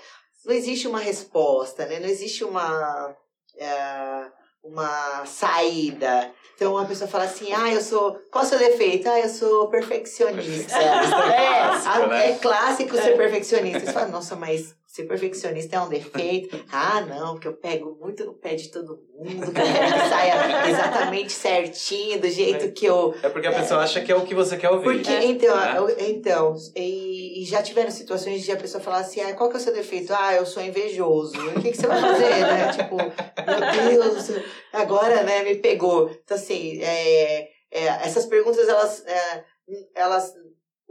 [0.46, 2.00] Não existe uma resposta, né?
[2.00, 3.16] Não existe uma.
[3.62, 4.32] ah,
[4.64, 6.32] uma saída.
[6.56, 8.20] Então a pessoa fala assim: ah, eu sou.
[8.32, 9.10] Qual é o seu defeito?
[9.10, 10.76] Ah, eu sou perfeccionista.
[10.76, 12.32] É é, clássico, né?
[12.32, 13.80] é clássico ser perfeccionista.
[13.80, 16.60] Você fala, nossa, mas ser perfeccionista é um defeito?
[16.74, 20.10] Ah, não, porque eu pego muito no pé de todo mundo, que eu quero que
[20.10, 23.14] saia exatamente certinho, do jeito que eu.
[23.22, 24.84] É porque a pessoa acha que é o que você quer ouvir.
[24.84, 25.26] Porque, É.
[25.26, 25.56] então,
[25.88, 25.96] Né?
[26.10, 29.60] então e, e já tiveram situações de a pessoa falar assim, ah, qual que é
[29.60, 30.14] o seu defeito?
[30.14, 31.34] Ah, eu sou invejoso.
[31.56, 32.72] O que, que você vai fazer, né?
[32.76, 36.10] Tipo, meu Deus, agora, né, me pegou.
[36.24, 39.44] Então, assim, é, é, essas perguntas, elas, é,
[39.96, 40.34] elas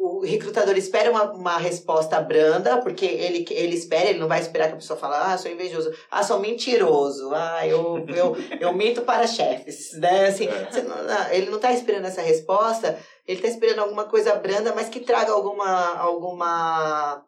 [0.03, 4.68] o recrutador espera uma, uma resposta branda, porque ele, ele espera, ele não vai esperar
[4.68, 9.03] que a pessoa fale, ah, sou invejoso, ah, sou mentiroso, ah, eu, eu, eu minto
[9.03, 10.28] para chefes, né?
[10.28, 10.82] Assim, É.
[10.82, 12.98] não, ele não está esperando essa resposta,
[13.28, 17.22] ele está esperando alguma coisa branda, mas que traga alguma, alguma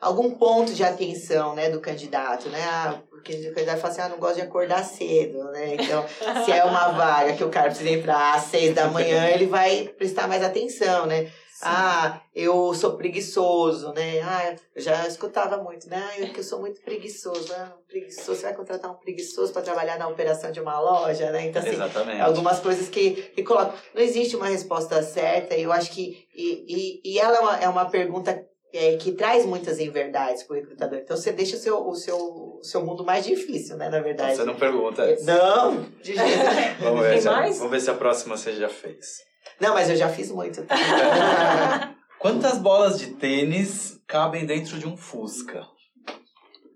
[0.00, 2.60] algum ponto de atenção, né, do candidato, né?
[2.64, 5.74] Ah, porque o candidato fala assim, ah, não gosto de acordar cedo, né?
[5.74, 6.04] Então,
[6.44, 9.88] se é uma vaga que o cara precisa entrar às seis da manhã, ele vai
[9.96, 11.30] prestar mais atenção, né?
[11.64, 14.20] Ah, eu sou preguiçoso, né?
[14.20, 16.02] Ah, eu já escutava muito, né?
[16.10, 17.52] Ah, eu, que eu sou muito preguiçoso.
[17.52, 18.34] Ah, preguiçoso.
[18.34, 21.46] Você vai contratar um preguiçoso para trabalhar na operação de uma loja, né?
[21.46, 22.20] Então, assim, Exatamente.
[22.20, 23.74] algumas coisas que, que colocam.
[23.94, 26.26] Não existe uma resposta certa, e eu acho que.
[26.34, 30.54] E, e, e ela é uma, é uma pergunta é, que traz muitas inverdades para
[30.54, 30.98] o recrutador.
[30.98, 33.88] Então você deixa o seu, o seu, o seu mundo mais difícil, né?
[33.88, 34.36] Na verdade.
[34.36, 35.04] você não pergunta.
[35.22, 36.20] Não, de jeito
[36.54, 36.74] nenhum.
[36.80, 39.31] Vamos ver, vamos ver se a próxima você já fez.
[39.62, 40.66] Não, mas eu já fiz muito.
[42.18, 45.64] Quantas bolas de tênis cabem dentro de um Fusca?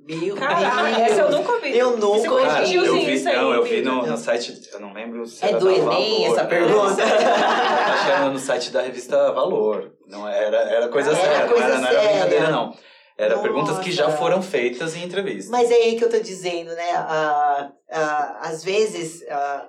[0.09, 0.41] Meu Deus.
[1.01, 1.77] essa eu nunca ouvi.
[1.77, 4.93] Eu nunca Cara, eu vi, isso aí, não, eu vi no, no site, eu não
[4.93, 6.27] lembro se É era do Enem Valor.
[6.31, 7.03] essa pergunta?
[7.03, 9.93] Acho que era no site da revista Valor.
[10.07, 12.77] Não era, era coisa Era séria, coisa não, era, não era brincadeira, não.
[13.19, 13.43] Era Nossa.
[13.43, 15.51] perguntas que já foram feitas em entrevista.
[15.51, 16.93] Mas é aí que eu tô dizendo, né?
[16.95, 19.69] Ah, ah, às vezes ah,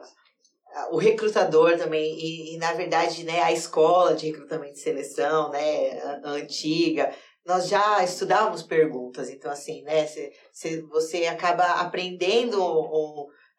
[0.91, 5.99] o recrutador também, e, e, na verdade, né, a escola de recrutamento e seleção, né,
[6.23, 7.13] antiga,
[7.45, 12.59] nós já estudávamos perguntas, então assim, né, cê- você acaba aprendendo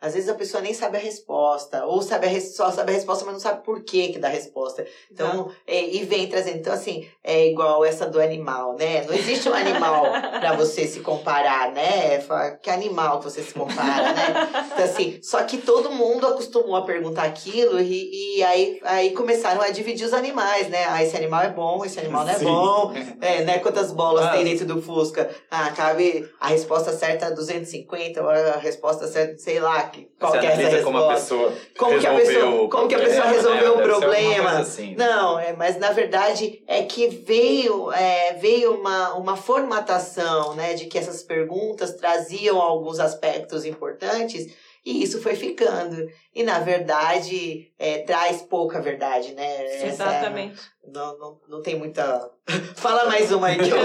[0.01, 2.95] às vezes a pessoa nem sabe a resposta, ou sabe a res- só sabe a
[2.95, 4.87] resposta, mas não sabe por que que dá a resposta.
[5.11, 6.59] Então, é, e vem trazendo.
[6.59, 9.05] Então, assim, é igual essa do animal, né?
[9.05, 10.03] Não existe um animal
[10.39, 12.19] para você se comparar, né?
[12.63, 14.49] Que animal que você se compara, né?
[14.73, 19.61] Então, assim, só que todo mundo acostumou a perguntar aquilo e, e aí, aí começaram
[19.61, 20.85] a dividir os animais, né?
[20.89, 22.45] Ah, esse animal é bom, esse animal não é Sim.
[22.45, 22.93] bom.
[23.21, 23.59] É, né?
[23.59, 24.31] Quantas bolas Ah.
[24.33, 25.29] tem dentro do Fusca?
[25.51, 30.33] Ah, cabe a resposta certa é 250, ou a resposta certa, sei lá, que, qual
[30.33, 32.99] Você que é essa como a pessoa Como que a pessoa- o como que a
[32.99, 33.83] pessoa problema, resolveu o né?
[33.83, 34.51] Problema.
[34.59, 34.95] assim.
[34.97, 40.87] Não, é, mas na verdade é que veio, é, veio uma, uma formatação, né, de
[40.87, 44.47] que essas perguntas traziam alguns aspectos importantes
[44.85, 46.09] e isso foi ficando.
[46.35, 49.65] E na verdade é, traz pouca verdade, né?
[49.67, 50.61] Essa é- Exatamente.
[50.87, 52.31] não, não, não tem muita.
[52.77, 53.79] Fala mais uma aí que eu.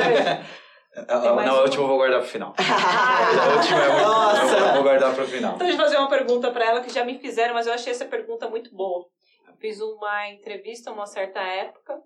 [0.95, 2.53] A, mais não, a última eu vou guardar pro final.
[2.57, 4.57] A última é muito, Nossa.
[4.57, 5.55] eu vou guardar pro final.
[5.55, 7.91] Então, deixa eu fazer uma pergunta para ela que já me fizeram, mas eu achei
[7.91, 9.07] essa pergunta muito boa.
[9.47, 11.99] Eu fiz uma entrevista uma certa época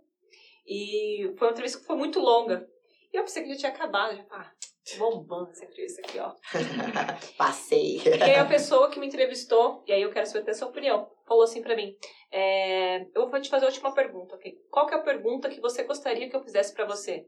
[0.65, 2.65] e foi uma entrevista que foi muito longa.
[3.13, 4.51] E eu pensei que já tinha acabado, já ah,
[4.97, 6.33] bombando essa entrevista aqui, ó.
[7.37, 8.01] Passei.
[8.05, 10.69] E aí a pessoa que me entrevistou, e aí eu quero saber até a sua
[10.69, 11.93] opinião, falou assim pra mim,
[12.31, 14.53] é, eu vou te fazer a última pergunta, ok?
[14.69, 17.27] Qual que é a pergunta que você gostaria que eu fizesse pra você?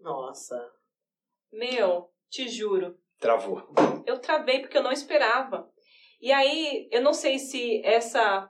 [0.00, 0.73] Nossa.
[1.54, 3.62] Meu, te juro, Travou.
[4.06, 5.68] eu travei porque eu não esperava.
[6.20, 8.48] E aí, eu não sei se essa.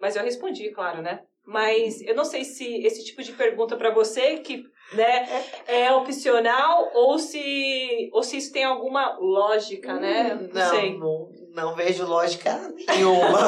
[0.00, 1.22] Mas eu respondi, claro, né?
[1.44, 5.44] Mas eu não sei se esse tipo de pergunta pra você, que né?
[5.66, 10.34] É opcional ou se, ou se isso tem alguma lógica, né?
[10.34, 10.98] Hum, não, sei.
[10.98, 13.38] Não, não vejo lógica nenhuma.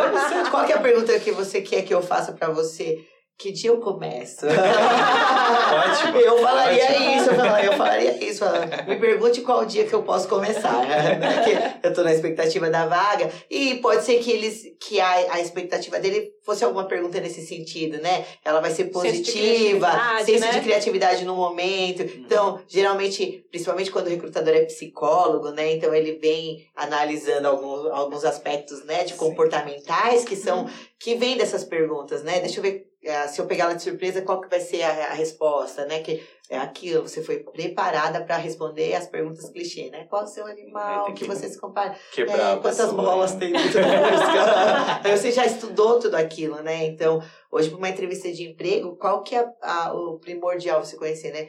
[0.50, 3.04] Qual é a pergunta que você quer que eu faça para você?
[3.38, 4.46] Que dia eu começo?
[4.48, 6.18] Ótimo.
[6.18, 7.10] Eu falaria ótimo.
[7.16, 8.44] isso, eu falaria, eu falaria isso.
[8.88, 10.86] Me pergunte qual dia que eu posso começar.
[10.86, 11.78] Né?
[11.82, 13.30] eu tô na expectativa da vaga.
[13.50, 18.00] E pode ser que eles que a, a expectativa dele fosse alguma pergunta nesse sentido,
[18.00, 18.24] né?
[18.42, 19.90] Ela vai ser positiva,
[20.24, 20.52] senso né?
[20.52, 22.02] de criatividade no momento.
[22.02, 22.22] Uhum.
[22.24, 25.74] Então, geralmente, principalmente quando o recrutador é psicólogo, né?
[25.74, 30.70] Então ele vem analisando alguns, alguns aspectos, né, de comportamentais que são uhum.
[30.98, 32.40] que vêm dessas perguntas, né?
[32.40, 32.95] Deixa eu ver é,
[33.28, 36.00] se eu pegar ela de surpresa, qual que vai ser a, a resposta, né?
[36.00, 40.06] Que é aquilo, você foi preparada para responder as perguntas clichê, né?
[40.08, 41.96] Qual é o seu animal que, que, você se compara?
[42.12, 46.84] Quebrar é, quantas bolas tem dentro da você já estudou tudo aquilo, né?
[46.86, 51.32] Então, hoje para uma entrevista de emprego, qual que é a, o primordial você conhecer,
[51.32, 51.48] né?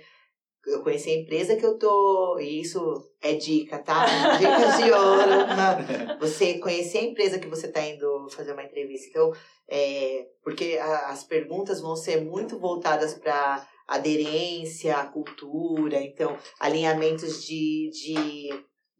[0.68, 2.38] eu conheci a empresa que eu tô.
[2.40, 4.06] E isso é dica, tá?
[4.38, 5.48] Dicas de ouro.
[5.48, 6.18] Né?
[6.20, 9.08] Você conhecer a empresa que você está indo fazer uma entrevista.
[9.10, 9.32] Então,
[9.70, 17.46] é, porque a, as perguntas vão ser muito voltadas para aderência à cultura, então, alinhamentos
[17.46, 18.50] de, de,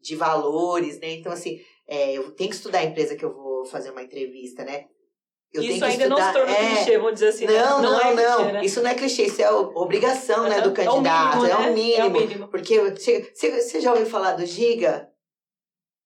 [0.00, 1.12] de valores, né?
[1.12, 4.64] Então, assim, é, eu tenho que estudar a empresa que eu vou fazer uma entrevista,
[4.64, 4.86] né?
[5.52, 6.08] Eu isso ainda estudar.
[6.08, 6.74] não se torna é...
[6.74, 7.46] clichê, vamos dizer assim.
[7.46, 7.60] Não, né?
[7.60, 8.36] não, não, é não.
[8.36, 8.64] Clichê, né?
[8.64, 11.46] Isso não é clichê, isso é obrigação né, do candidato.
[11.46, 11.62] É o mínimo.
[11.62, 12.48] É o mínimo, é o mínimo.
[12.48, 15.08] Porque você já ouviu falar do Giga?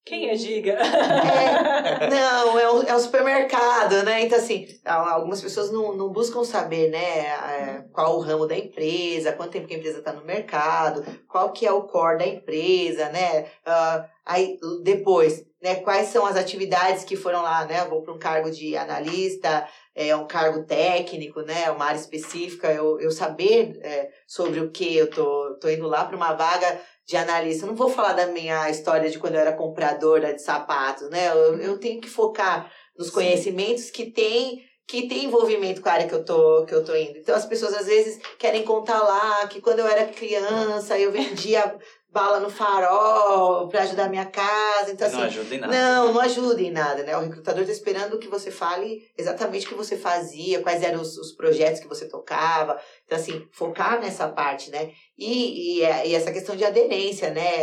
[0.04, 0.72] Quem é Giga?
[0.72, 4.22] É, não, é um, é supermercado, né?
[4.22, 9.32] Então, assim, algumas pessoas não, não buscam saber, né, é, qual o ramo da empresa,
[9.32, 13.08] quanto tempo que a empresa está no mercado, qual que é o core da empresa,
[13.10, 13.42] né?
[13.66, 17.84] Uh, aí, depois, né, quais são as atividades que foram lá, né?
[17.84, 21.70] Vou para um cargo de analista, é um cargo técnico, né?
[21.70, 26.04] Uma área específica, eu, eu saber é, sobre o que eu tô, tô indo lá
[26.04, 27.64] para uma vaga de analista.
[27.64, 31.28] Eu não vou falar da minha história de quando eu era compradora de sapatos, né?
[31.28, 33.14] Eu, eu tenho que focar nos Sim.
[33.14, 36.94] conhecimentos que tem que tem envolvimento com a área que eu tô que eu tô
[36.94, 37.18] indo.
[37.18, 41.78] Então as pessoas às vezes querem contar lá que quando eu era criança eu vendia
[42.12, 44.92] bala no farol para ajudar a minha casa.
[44.92, 45.72] Então, assim, não ajuda em nada.
[45.72, 47.16] Não, não ajuda em nada, né?
[47.16, 51.16] O recrutador está esperando que você fale exatamente o que você fazia, quais eram os,
[51.16, 52.78] os projetos que você tocava.
[53.06, 54.92] Então, assim, focar nessa parte, né?
[55.16, 57.62] E, e, é, e essa questão de aderência, né?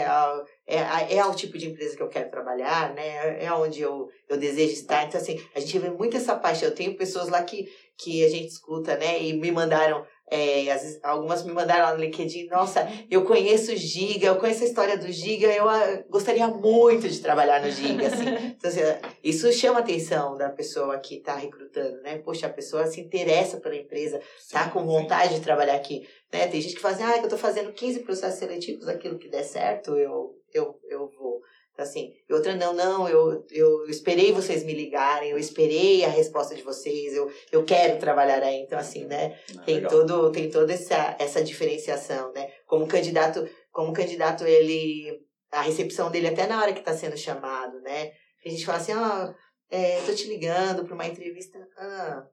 [0.65, 3.43] É, é o tipo de empresa que eu quero trabalhar, né?
[3.43, 5.05] É onde eu, eu desejo estar.
[5.05, 6.69] Então, assim, a gente vê muito essa paixão.
[6.69, 9.21] Eu tenho pessoas lá que, que a gente escuta, né?
[9.21, 13.75] E me mandaram é, vezes, algumas me mandaram lá no LinkedIn, nossa, eu conheço o
[13.75, 18.07] Giga, eu conheço a história do Giga, eu uh, gostaria muito de trabalhar no Giga,
[18.07, 18.25] assim.
[18.59, 18.81] Então, assim,
[19.23, 22.17] isso chama a atenção da pessoa que está recrutando, né?
[22.17, 26.05] Poxa, a pessoa se interessa pela empresa, está com vontade de trabalhar aqui.
[26.31, 26.47] Né?
[26.47, 29.43] Tem gente que fala assim, ah, eu estou fazendo 15 processos seletivos, aquilo que der
[29.43, 31.41] certo, eu, eu, eu vou.
[31.81, 36.55] Assim, e outra, não, não, eu, eu esperei vocês me ligarem, eu esperei a resposta
[36.55, 38.57] de vocês, eu, eu quero trabalhar aí.
[38.61, 42.51] Então, assim, né, ah, tem, todo, tem toda essa, essa diferenciação, né?
[42.65, 45.25] Como candidato, como candidato, ele.
[45.51, 48.11] A recepção dele até na hora que está sendo chamado, né?
[48.45, 49.33] A gente fala assim, ó, oh,
[49.71, 52.23] é, tô te ligando para uma entrevista ah,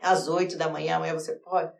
[0.00, 1.70] às oito da manhã, amanhã você pode.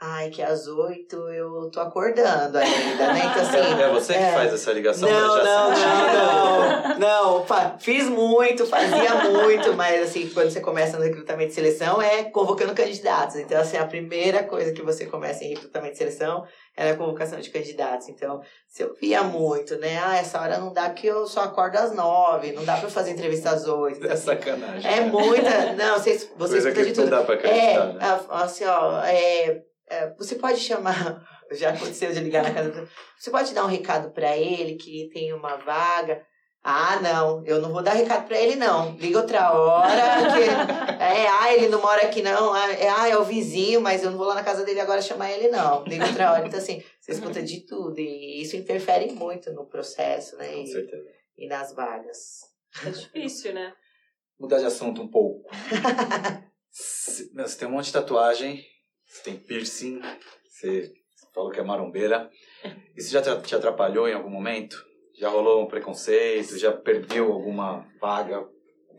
[0.00, 3.18] Ai, que às oito eu tô acordando ainda, né?
[3.18, 4.32] Então, assim, é você que é...
[4.32, 5.10] faz essa ligação?
[5.10, 7.78] Não, não, não, não, não.
[7.80, 12.74] Fiz muito, fazia muito, mas assim, quando você começa no recrutamento de seleção é convocando
[12.74, 13.34] candidatos.
[13.36, 16.46] Então, assim, a primeira coisa que você começa em recrutamento de seleção
[16.76, 18.08] é a convocação de candidatos.
[18.08, 20.00] Então, se eu via muito, né?
[20.00, 23.10] Ah, essa hora não dá porque eu só acordo às nove, não dá pra fazer
[23.10, 24.06] entrevista às oito.
[24.06, 24.26] É assim.
[24.26, 24.88] sacanagem.
[24.88, 25.72] É muita.
[25.74, 27.10] Não, vocês, vocês Coisa que tudo.
[27.10, 28.20] Não dá pra acreditar, é, né?
[28.30, 33.30] assim, ó, é é, você pode chamar, já aconteceu de ligar na casa do você
[33.30, 36.24] pode dar um recado para ele que tem uma vaga.
[36.62, 38.94] Ah, não, eu não vou dar recado para ele, não.
[38.96, 40.34] Liga outra hora.
[40.34, 40.42] Que,
[41.02, 42.52] é, ah, ele não mora aqui, não.
[42.52, 45.00] Ah é, ah, é o vizinho, mas eu não vou lá na casa dele agora
[45.00, 45.84] chamar ele, não.
[45.84, 46.46] Liga outra hora.
[46.46, 47.98] Então, assim, você escuta de tudo.
[47.98, 50.48] E isso interfere muito no processo, né?
[50.52, 51.08] Com certeza.
[51.38, 52.40] E, e nas vagas.
[52.84, 53.72] É difícil, né?
[54.38, 55.48] Mudar de assunto um pouco.
[56.70, 58.64] você tem um monte de tatuagem
[59.08, 60.00] você tem piercing,
[60.48, 60.92] você
[61.34, 62.30] falou que é marombeira.
[62.96, 64.84] Isso já te atrapalhou em algum momento?
[65.18, 66.58] Já rolou um preconceito?
[66.58, 68.46] Já perdeu alguma vaga?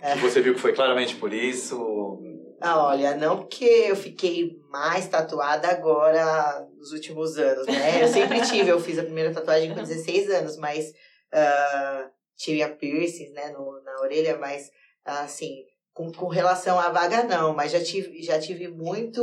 [0.02, 0.16] É.
[0.16, 2.20] Você viu que foi claramente por isso?
[2.62, 8.04] Ah, olha, não porque eu fiquei mais tatuada agora nos últimos anos, né?
[8.04, 12.70] Eu sempre tive, eu fiz a primeira tatuagem com 16 anos, mas uh, tive a
[12.70, 14.70] piercing, né, no, na orelha, mas
[15.06, 19.22] assim, com, com relação à vaga, não, mas já tive, já tive muito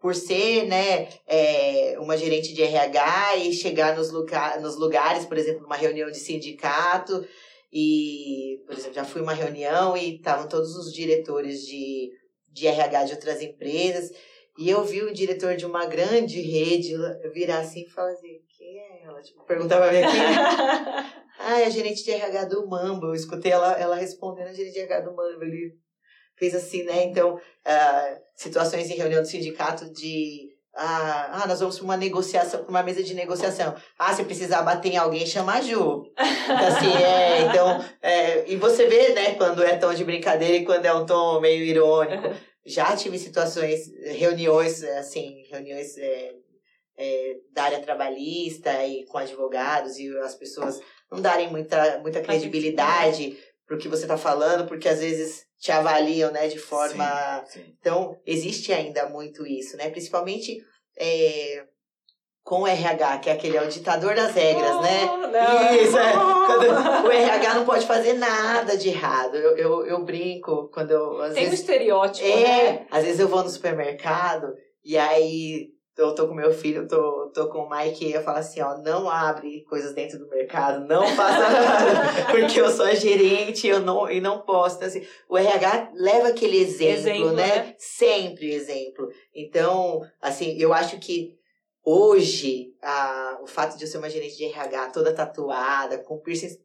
[0.00, 5.36] por ser né, é, uma gerente de RH e chegar nos, lugar, nos lugares, por
[5.36, 7.24] exemplo, numa reunião de sindicato,
[7.72, 12.10] e, por exemplo, já fui uma reunião e estavam todos os diretores de,
[12.52, 14.10] de RH de outras empresas,
[14.58, 16.92] e eu vi o diretor de uma grande rede
[17.32, 19.22] virar assim e falar assim, quem é ela?
[19.22, 20.34] Tipo, perguntava pra mim quem é.
[21.38, 23.06] ah, é a gerente de RH do Mambo.
[23.06, 25.44] Eu escutei ela, ela respondendo a gerente de RH do Mambo.
[25.44, 25.78] Ele
[26.38, 27.04] fez assim, né?
[27.04, 32.60] Então, uh, situações em reunião do sindicato de ah, ah, nós vamos para uma negociação,
[32.62, 33.74] para uma mesa de negociação.
[33.98, 36.04] Ah, se precisar bater em alguém, chama a Ju.
[36.12, 40.64] Então, assim, é, então, é, e você vê, né, quando é tom de brincadeira e
[40.64, 42.32] quando é um tom meio irônico.
[42.64, 46.34] Já tive situações, reuniões, assim, reuniões é,
[46.96, 50.78] é, da área trabalhista e com advogados e as pessoas
[51.10, 53.36] não darem muita, muita credibilidade
[53.68, 57.44] para o que você está falando, porque às vezes te avaliam, né, de forma...
[57.46, 57.76] Sim, sim.
[57.78, 59.90] Então, existe ainda muito isso, né?
[59.90, 60.56] Principalmente
[60.98, 61.64] é,
[62.42, 65.04] com o RH, que é aquele é o ditador das regras, oh, né?
[65.04, 65.74] Não.
[65.76, 66.12] Isso, é.
[66.12, 66.64] Quando,
[67.06, 69.36] o RH não pode fazer nada de errado.
[69.36, 71.20] Eu, eu, eu brinco quando eu...
[71.20, 72.86] Às Tem vezes, um estereótipo, É, né?
[72.90, 77.48] às vezes eu vou no supermercado e aí eu tô com meu filho, tô, tô
[77.48, 81.04] com o Mike e eu falo assim, ó, não abre coisas dentro do mercado, não
[81.08, 84.76] faça nada, porque eu sou a gerente eu não, e não posso.
[84.76, 87.46] Então, assim, o RH leva aquele exemplo, exemplo né?
[87.46, 87.74] né?
[87.78, 89.08] Sempre exemplo.
[89.34, 91.36] Então, assim, eu acho que
[91.84, 96.56] hoje, a, o fato de eu ser uma gerente de RH toda tatuada, com piercing,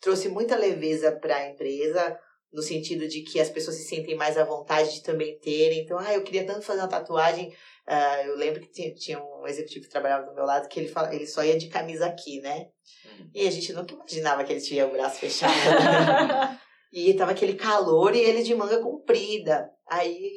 [0.00, 2.18] trouxe muita leveza para a empresa,
[2.50, 5.80] no sentido de que as pessoas se sentem mais à vontade de também terem.
[5.80, 7.52] Então, ah, eu queria tanto fazer uma tatuagem
[7.88, 10.88] Uh, eu lembro que tinha, tinha, um executivo que trabalhava do meu lado que ele,
[10.88, 12.66] fala, ele só ia de camisa aqui, né?
[13.06, 13.30] Uhum.
[13.34, 15.52] E a gente nunca imaginava que ele tinha o braço fechado.
[16.90, 19.70] E tava aquele calor e ele de manga comprida.
[19.86, 20.30] Aí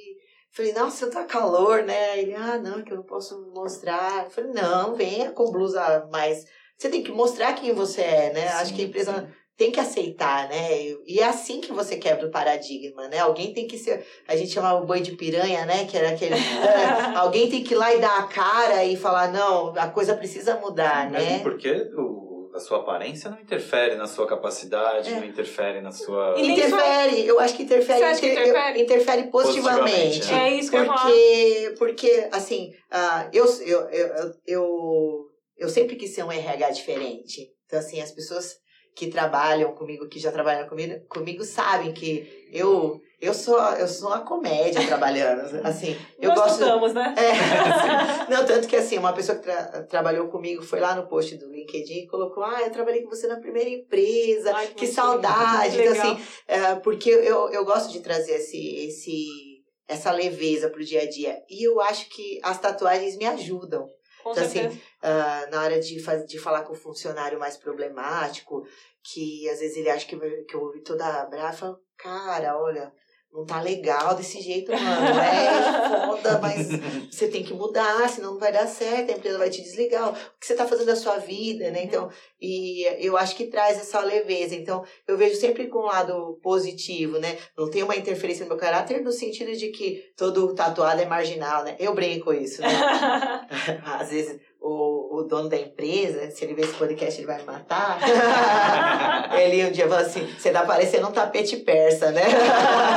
[0.51, 2.19] falei, nossa, tá calor, né?
[2.19, 4.25] Ele, ah, não, é que eu não posso mostrar.
[4.25, 6.43] Eu falei, não, venha com blusa mais.
[6.77, 8.49] Você tem que mostrar quem você é, né?
[8.49, 9.13] Sim, Acho que a empresa.
[9.13, 10.95] Sim tem que aceitar, né?
[11.05, 13.19] E é assim que você quebra o paradigma, né?
[13.19, 14.03] Alguém tem que ser.
[14.27, 15.85] A gente chamava o boi de piranha, né?
[15.85, 16.33] Que era aquele.
[16.33, 20.15] é, alguém tem que ir lá e dar a cara e falar, não, a coisa
[20.15, 21.39] precisa mudar, Mesmo né?
[21.43, 25.17] porque o, a sua aparência não interfere na sua capacidade, é.
[25.17, 26.33] não interfere na sua.
[26.39, 27.99] Interfere, eu acho que interfere.
[27.99, 28.81] Você acha que interfere?
[28.81, 30.17] interfere positivamente.
[30.17, 30.49] positivamente né?
[30.49, 36.15] É isso que porque, eu Porque, assim, uh, eu, eu, eu, eu, eu sempre quis
[36.15, 37.47] ser um RH diferente.
[37.67, 38.60] Então, assim, as pessoas
[38.95, 44.09] que trabalham comigo, que já trabalham comigo, comigo sabem que eu eu sou eu sou
[44.09, 47.15] uma comédia trabalhando, assim, eu Nós gosto estamos, né?
[47.17, 51.37] É, não tanto que assim, uma pessoa que tra trabalhou comigo foi lá no post
[51.37, 54.53] do LinkedIn e colocou: "Ah, eu trabalhei com você na primeira empresa.
[54.53, 55.79] Ai, que, que saudade".
[55.79, 61.01] Então assim, é, porque eu, eu gosto de trazer esse esse essa leveza pro dia
[61.01, 61.37] a dia.
[61.49, 63.85] E eu acho que as tatuagens me ajudam.
[64.23, 68.65] Com então, assim, uh, na hora de, faz, de falar com o funcionário mais problemático,
[69.03, 72.93] que às vezes ele acha que, que eu ouvi toda brava, cara, olha,
[73.33, 75.19] não tá legal desse jeito, mano.
[75.19, 76.67] É foda, mas
[77.09, 80.09] você tem que mudar, senão não vai dar certo, a empresa vai te desligar.
[80.09, 81.83] O que você tá fazendo da sua vida, né?
[81.83, 82.09] Então,
[82.39, 84.53] e eu acho que traz essa leveza.
[84.55, 87.37] Então, eu vejo sempre com um lado positivo, né?
[87.57, 91.63] Não tem uma interferência no meu caráter no sentido de que todo tatuado é marginal,
[91.63, 91.75] né?
[91.79, 92.67] Eu brinco isso, né?
[93.85, 97.43] Às vezes o, o dono da empresa, se ele ver esse podcast, ele vai me
[97.43, 97.99] matar.
[99.37, 102.23] ele um dia falou assim: você tá parecendo um tapete persa, né?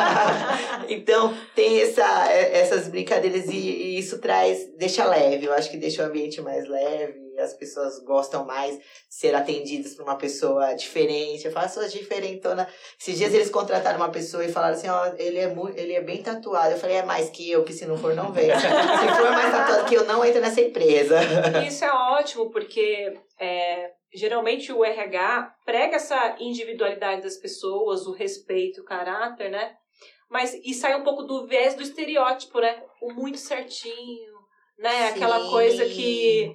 [0.89, 5.45] então, tem essa, essas brincadeiras e, e, isso traz, deixa leve.
[5.45, 7.24] Eu acho que deixa o ambiente mais leve.
[7.39, 11.45] As pessoas gostam mais de ser atendidas por uma pessoa diferente.
[11.45, 12.69] Eu falo, sou diferentona.
[13.01, 16.01] Esses dias eles contrataram uma pessoa e falaram assim: ó, ele é, muito, ele é
[16.01, 16.73] bem tatuado.
[16.73, 18.47] Eu falei: é mais que eu, que se não for, não vem.
[18.55, 21.19] se for mais tatuado que eu, não entra nessa empresa.
[21.67, 28.81] Isso é ótimo, porque é, geralmente o RH prega essa individualidade das pessoas, o respeito,
[28.81, 29.75] o caráter, né?
[30.31, 32.83] Mas e sai um pouco do viés do estereótipo, né?
[33.01, 34.33] O muito certinho,
[34.79, 34.91] né?
[34.91, 35.15] Sim.
[35.15, 36.55] Aquela coisa que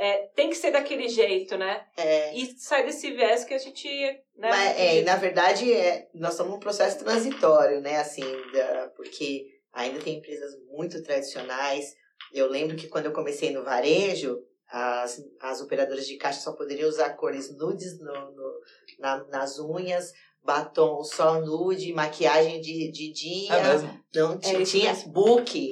[0.00, 1.84] é, tem que ser daquele jeito, né?
[1.96, 2.34] É.
[2.34, 3.88] E sai desse viés que a gente.
[4.36, 7.98] Né, Mas, é, na verdade, é, nós estamos num processo transitório, né?
[7.98, 11.94] Assim, da, porque ainda tem empresas muito tradicionais
[12.32, 14.38] eu lembro que quando eu comecei no varejo,
[14.68, 18.60] as, as operadoras de caixa só poderiam usar cores nudes no, no
[18.98, 20.12] na, nas unhas,
[20.44, 23.54] batom só nude, maquiagem de, de dia.
[23.54, 24.00] É mesmo?
[24.14, 25.70] Não é tinha book.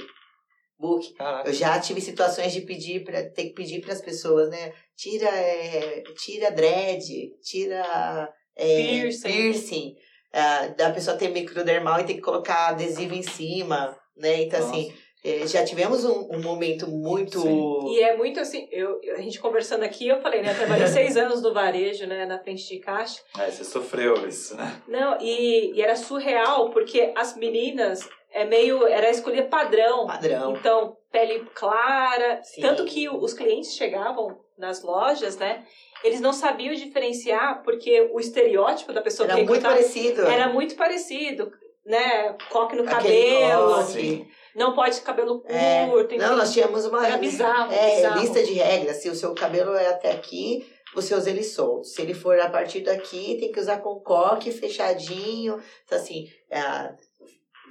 [0.78, 1.12] Book.
[1.44, 4.72] Eu já tive situações de pedir para ter que pedir para as pessoas, né?
[4.96, 7.04] Tira, é, tira dread,
[7.42, 9.28] tira é, piercing.
[9.28, 9.96] piercing.
[10.34, 14.42] uh, da pessoa ter microdermal e ter que colocar adesivo em cima, né?
[14.42, 14.94] Então, assim, Nossa.
[14.94, 17.40] assim, é, já tivemos um, um momento muito.
[17.40, 17.88] Sim.
[17.88, 20.52] E é muito assim, eu, a gente conversando aqui, eu falei, né?
[20.52, 22.24] Eu trabalhei seis anos no varejo, né?
[22.24, 23.20] Na frente de caixa.
[23.36, 24.80] É, você sofreu isso, né?
[24.86, 28.86] Não, e, e era surreal, porque as meninas é meio.
[28.86, 30.06] Era escolher padrão.
[30.06, 30.56] Padrão.
[30.56, 32.40] Então, pele clara.
[32.42, 32.60] Sim.
[32.60, 35.64] Tanto que os clientes chegavam nas lojas, né?
[36.02, 40.22] Eles não sabiam diferenciar, porque o estereótipo da pessoa era que muito parecido.
[40.22, 41.52] Era muito parecido,
[41.84, 42.36] né?
[42.50, 43.74] Coque no Aquele cabelo.
[43.74, 46.14] Coque não pode cabelo é, curto.
[46.14, 48.20] É, não, nós tínhamos uma Era bizarro, é, bizarro.
[48.20, 48.96] lista de regras.
[48.96, 51.86] Se o seu cabelo é até aqui, você usa ele solto.
[51.86, 55.62] Se ele for a partir daqui, tem que usar com coque fechadinho.
[55.84, 56.60] Então, assim, é,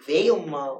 [0.08, 0.72] veio uma,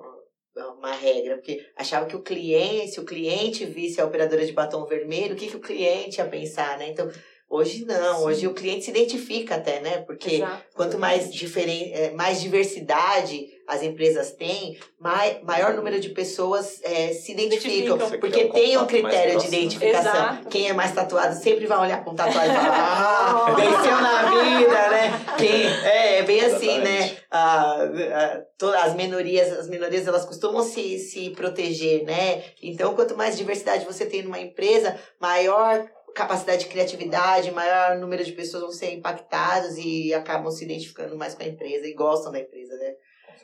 [0.78, 4.86] uma regra, porque achava que o cliente, se o cliente visse a operadora de batom
[4.86, 6.88] vermelho, o que, que o cliente ia pensar, né?
[6.90, 7.12] Então,
[7.50, 8.24] Hoje não, Sim.
[8.26, 10.00] hoje o cliente se identifica até, né?
[10.00, 10.64] Porque Exato.
[10.74, 11.92] quanto mais, diferen...
[11.94, 17.98] É, mais diversidade as empresas têm, mai, maior número de pessoas é, se identificam.
[17.98, 18.20] identificam.
[18.22, 20.14] Porque um tem um critério de identificação.
[20.14, 20.48] Exato.
[20.48, 24.90] Quem é mais tatuado sempre vai olhar com tatuagem e falar, ah, venceu na vida,
[24.90, 25.26] né?
[25.38, 27.18] Quem, é, é bem assim, né?
[27.30, 27.78] Ah,
[28.14, 32.44] ah, as minorias, as minorias elas costumam se, se proteger, né?
[32.64, 35.86] Então, quanto mais diversidade você tem numa empresa, maior
[36.18, 41.36] capacidade de criatividade, maior número de pessoas vão ser impactadas e acabam se identificando mais
[41.36, 42.94] com a empresa e gostam da empresa, né?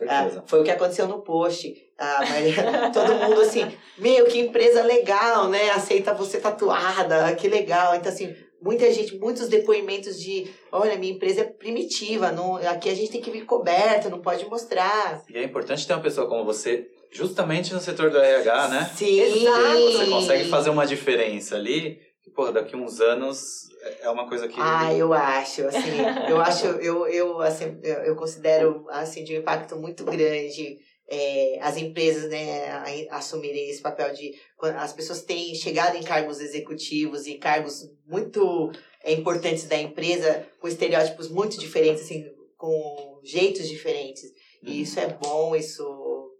[0.07, 1.71] Ah, foi o que aconteceu no post.
[1.99, 2.55] Ah, mas,
[2.91, 5.69] todo mundo assim, meu, que empresa legal, né?
[5.69, 7.95] Aceita você tatuada, que legal.
[7.95, 12.95] Então, assim, muita gente, muitos depoimentos de, olha, minha empresa é primitiva, não, aqui a
[12.95, 15.21] gente tem que vir coberta, não pode mostrar.
[15.30, 18.91] E é importante ter uma pessoa como você, justamente no setor do RH, né?
[18.95, 19.19] Sim.
[19.19, 19.91] Exato.
[19.91, 23.67] Você consegue fazer uma diferença ali, que, pô, daqui uns anos
[24.01, 24.55] é uma coisa que.
[24.57, 25.99] Ah, eu acho, assim,
[26.30, 31.78] eu acho, eu, eu, assim, eu considero, assim, de um impacto muito grande é, as
[31.78, 32.69] empresas, né,
[33.09, 34.34] assumirem esse papel de.
[34.78, 38.71] As pessoas têm chegado em cargos executivos e cargos muito
[39.03, 42.26] é, importantes da empresa, com estereótipos muito diferentes, assim,
[42.57, 44.24] com jeitos diferentes.
[44.61, 44.74] E uhum.
[44.76, 46.32] isso é bom, isso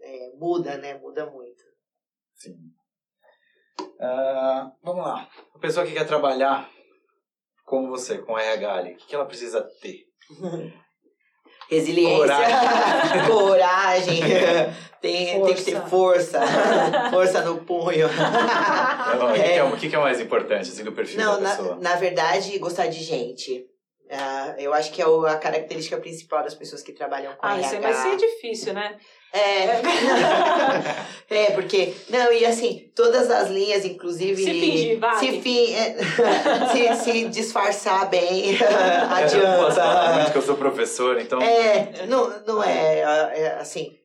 [0.00, 1.62] é, muda, né, muda muito.
[2.34, 2.56] Sim.
[3.80, 5.28] Uh, vamos lá.
[5.54, 6.68] A pessoa que quer trabalhar
[7.64, 10.04] como você, com RH ali, o que ela precisa ter?
[11.68, 14.20] Resiliência, coragem, coragem.
[15.00, 16.40] Tem, tem que ter força,
[17.10, 18.08] força no punho.
[19.18, 19.32] Não, é.
[19.32, 21.74] O, que é, o que é mais importante assim, do perfil Não, da pessoa?
[21.76, 23.66] Na, na verdade, gostar de gente.
[24.08, 27.66] Uh, eu acho que é a característica principal das pessoas que trabalham com ah, RH.
[27.66, 28.96] Ah, isso vai ser difícil, né?
[29.32, 29.82] É.
[31.28, 31.92] é, porque.
[32.08, 34.42] Não, e assim, todas as linhas, inclusive.
[34.42, 35.18] Se fingir, vai.
[35.18, 35.96] Se, fi, é,
[36.96, 38.56] se, se disfarçar bem,
[39.10, 39.82] adianta.
[40.24, 41.42] É, que eu sou professor, então.
[41.42, 43.98] É, não, não é, é assim.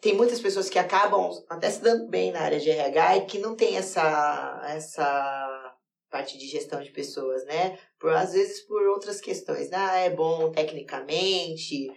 [0.00, 3.38] Tem muitas pessoas que acabam até se dando bem na área de RH e que
[3.38, 5.55] não tem essa, essa
[6.10, 7.78] parte de gestão de pessoas, né?
[7.98, 9.72] Por, às vezes por outras questões.
[9.72, 11.90] Ah, é bom tecnicamente,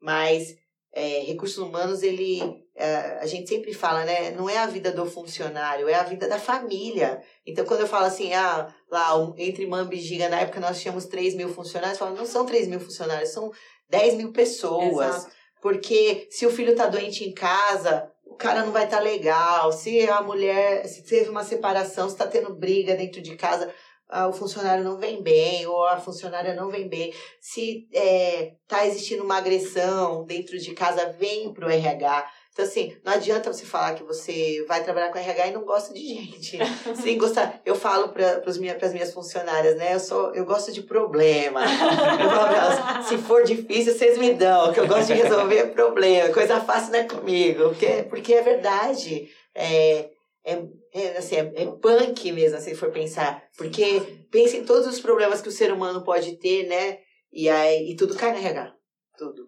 [0.00, 0.56] mas
[0.92, 2.40] é, recursos humanos, ele,
[2.74, 4.30] é, a gente sempre fala, né?
[4.30, 7.20] Não é a vida do funcionário, é a vida da família.
[7.44, 11.06] Então, quando eu falo assim, ah, lá entre Mamba e Giga, na época nós tínhamos
[11.06, 13.50] 3 mil funcionários, eu falo, não são 3 mil funcionários, são
[13.90, 15.16] 10 mil pessoas.
[15.16, 15.34] Exato.
[15.60, 19.70] Porque se o filho tá doente em casa, o cara não vai estar tá legal.
[19.72, 23.72] Se a mulher, se teve uma separação, se tá tendo briga dentro de casa,
[24.08, 28.54] ah, o funcionário não vem bem ou a funcionária não vem bem, se está é,
[28.66, 32.28] tá existindo uma agressão dentro de casa, vem para o RH.
[32.54, 35.92] Então, assim, não adianta você falar que você vai trabalhar com RH e não gosta
[35.92, 36.56] de gente.
[37.02, 37.60] Sem gostar.
[37.66, 39.92] Eu falo para as minhas, minhas funcionárias, né?
[39.92, 41.62] Eu, sou, eu gosto de problema.
[41.64, 45.72] Eu falo pra elas, se for difícil, vocês me dão, que eu gosto de resolver
[45.72, 46.32] problema.
[46.32, 47.70] Coisa fácil não é comigo.
[47.70, 49.28] Porque, porque é verdade.
[49.52, 50.10] É,
[50.44, 53.42] é, é, assim, é, é punk mesmo, se for pensar.
[53.58, 54.00] Porque
[54.30, 56.98] pensa em todos os problemas que o ser humano pode ter, né?
[57.32, 58.72] E, aí, e tudo cai na RH.
[59.18, 59.44] Tudo.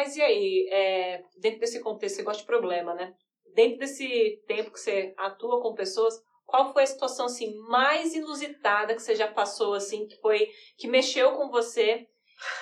[0.00, 3.12] Mas e aí, é, dentro desse contexto, você gosta de problema, né?
[3.54, 6.14] Dentro desse tempo que você atua com pessoas,
[6.46, 10.48] qual foi a situação assim mais inusitada que você já passou assim, que foi
[10.78, 12.06] que mexeu com você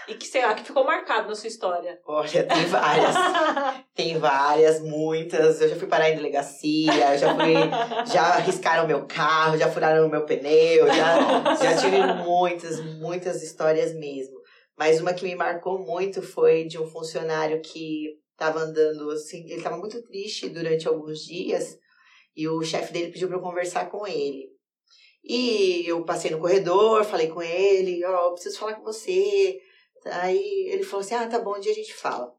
[0.09, 2.01] e que, sei lá, que ficou marcado na sua história?
[2.05, 3.15] Olha, tem várias.
[3.95, 5.61] tem várias, muitas.
[5.61, 7.55] Eu já fui parar em delegacia, já fui.
[8.13, 13.95] Já arriscaram meu carro, já furaram o meu pneu, já, já tive muitas, muitas histórias
[13.95, 14.38] mesmo.
[14.79, 19.57] Mas uma que me marcou muito foi de um funcionário que estava andando assim, ele
[19.57, 21.77] estava muito triste durante alguns dias
[22.37, 24.49] e o chefe dele pediu para eu conversar com ele.
[25.25, 29.61] E eu passei no corredor, falei com ele, ó, oh, preciso falar com você,
[30.07, 32.33] Aí ele falou assim: ah, tá bom, um dia a gente fala.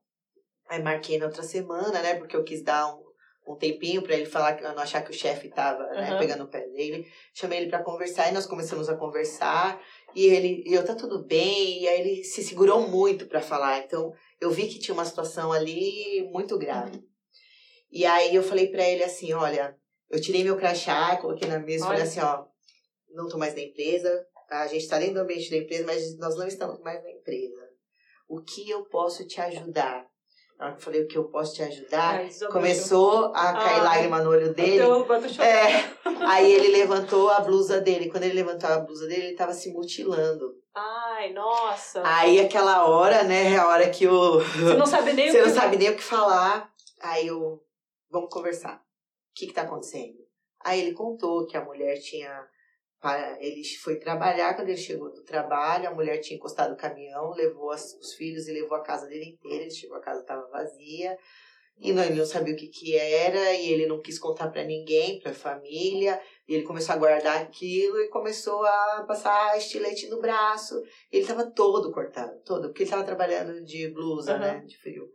[0.67, 2.15] Aí marquei na outra semana, né?
[2.15, 3.03] Porque eu quis dar um,
[3.47, 6.19] um tempinho para ele falar que não achar que o chefe tava né, Uhum.
[6.19, 7.07] pegando o pé dele.
[7.33, 9.81] Chamei ele para conversar e nós começamos a conversar.
[10.15, 11.83] E ele, e eu tá tudo bem.
[11.83, 13.79] E aí ele se segurou muito para falar.
[13.79, 17.03] Então eu vi que tinha uma situação ali muito grave.
[17.91, 19.75] E aí eu falei para ele assim, olha,
[20.09, 22.45] eu tirei meu crachá, coloquei na mesa e falei assim, ó,
[23.11, 24.25] não tô mais na empresa.
[24.49, 27.69] A gente está dentro do ambiente da empresa, mas nós não estamos mais na empresa.
[28.27, 30.07] O que eu posso te ajudar?
[30.59, 33.79] Na hora que eu falei o que eu posso te ajudar, Ai, começou a cair
[33.79, 33.83] Ah.
[33.83, 34.83] lágrima no olho dele.
[34.83, 35.45] Chocada.
[35.45, 35.89] É,
[36.27, 38.09] aí ele levantou a blusa dele.
[38.11, 40.53] Quando ele levantou a blusa dele, ele tava se mutilando.
[40.75, 42.01] Ai, nossa.
[42.05, 45.53] Aí aquela hora, né, a hora que o Você não sabe nem você o não
[45.53, 45.59] que...
[45.59, 46.69] sabe nem o que falar.
[47.01, 47.63] Aí eu,
[48.11, 48.75] vamos conversar.
[48.75, 48.81] O
[49.35, 50.17] que que tá acontecendo?
[50.61, 52.29] Aí ele contou que a mulher tinha,
[53.39, 57.71] ele foi trabalhar, quando ele chegou do trabalho, a mulher tinha encostado o caminhão, levou
[57.71, 61.17] as- os filhos e levou a casa dele inteira, ele chegou, a casa estava vazia,
[61.81, 64.65] e não, ele não sabia o que que era, e ele não quis contar para
[64.65, 70.09] ninguém, para a família, e ele começou a guardar aquilo e começou a passar estilete
[70.09, 70.75] no braço,
[71.09, 74.39] ele estava todo cortado, todo, porque ele estava trabalhando de blusa, Aham.
[74.41, 75.07] né, de frio.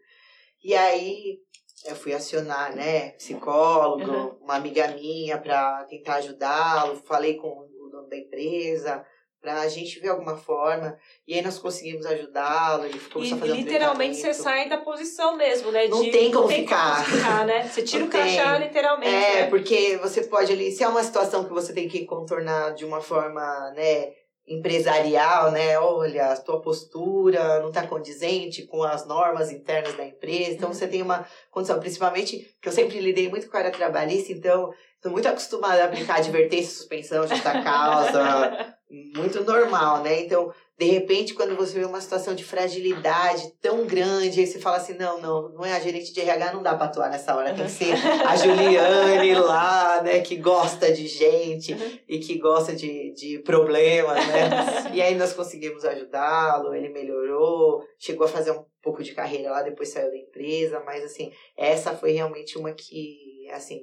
[0.62, 1.38] E aí
[1.84, 4.38] eu fui acionar, né, psicólogo, Uhum.
[4.40, 7.68] uma amiga minha para tentar ajudá-lo, falei com
[8.04, 9.04] dono da empresa
[9.40, 10.96] para a gente ver alguma forma.
[11.28, 14.42] E aí nós conseguimos ajudá-lo, ele E começou a fazer um literalmente você tratamento.
[14.42, 15.86] sai da posição mesmo, né?
[15.86, 17.04] Não de, tem como tem ficar.
[17.04, 17.68] como ficar, né?
[17.68, 18.66] Você tira Não o crachá, tem.
[18.68, 19.14] literalmente.
[19.14, 19.50] É, né?
[19.50, 23.02] porque você pode ali, se é uma situação que você tem que contornar de uma
[23.02, 24.12] forma, né,
[24.46, 30.52] empresarial, né, olha, a tua postura não está condizente com as normas internas da empresa,
[30.52, 34.32] então você tem uma condição, principalmente que eu sempre lidei muito com a área trabalhista,
[34.32, 38.76] então estou muito acostumada a aplicar advertência, suspensão, justa causa,
[39.14, 44.40] muito normal, né, então de repente, quando você vê uma situação de fragilidade tão grande,
[44.40, 46.86] aí você fala assim, não, não, não é a gerente de RH, não dá pra
[46.86, 47.92] atuar nessa hora, tem que ser
[48.26, 51.98] a Juliane lá, né, que gosta de gente Uhum.
[52.08, 54.50] e que gosta de, de problemas, né?
[54.92, 59.62] E aí nós conseguimos ajudá-lo, ele melhorou, chegou a fazer um pouco de carreira lá,
[59.62, 63.80] depois saiu da empresa, mas assim, essa foi realmente uma que, assim,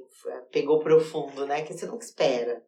[0.52, 2.62] pegou profundo, né, que você nunca espera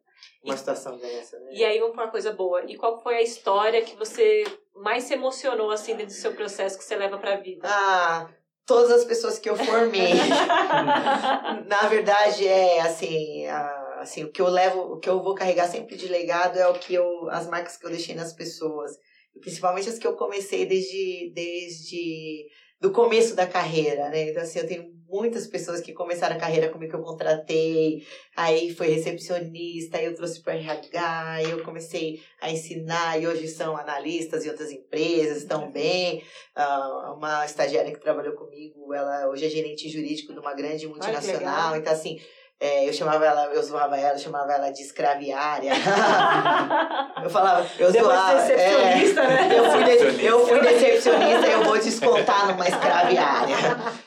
[0.44, 1.50] uma situação dessa, né?
[1.52, 2.64] E aí vamos pra uma coisa boa.
[2.70, 4.44] E qual foi a história que você
[4.74, 7.66] mais se emocionou, assim, dentro do seu processo que você leva pra vida?
[7.68, 8.28] Ah,
[8.66, 10.12] todas as pessoas que eu formei.
[11.66, 15.68] Na verdade, é assim, a- assim, o que eu levo, o que eu vou carregar
[15.68, 18.92] sempre de legado é o que eu, as marcas que eu deixei nas pessoas.
[19.40, 22.46] Principalmente as que eu comecei desde, desde
[22.84, 24.28] do começo da carreira, né?
[24.28, 28.06] Então, assim, eu tenho muitas pessoas que começaram a carreira comigo que eu contratei,
[28.36, 33.48] aí foi recepcionista, aí eu trouxe para RH, aí eu comecei a ensinar, e hoje
[33.48, 36.22] são analistas em outras empresas, estão bem.
[36.54, 41.74] Ah, uma estagiária que trabalhou comigo, ela hoje é gerente jurídico de uma grande multinacional,
[41.76, 42.20] então assim,
[42.60, 45.72] é, eu chamava ela, eu zoava ela, eu chamava ela de escraviária.
[47.22, 48.40] eu falava, eu Depois de zoava.
[48.40, 49.58] ser recepcionista, é, né?
[49.58, 53.56] Eu fui, de, eu fui decepcionista, eu vou descontar numa escraviária.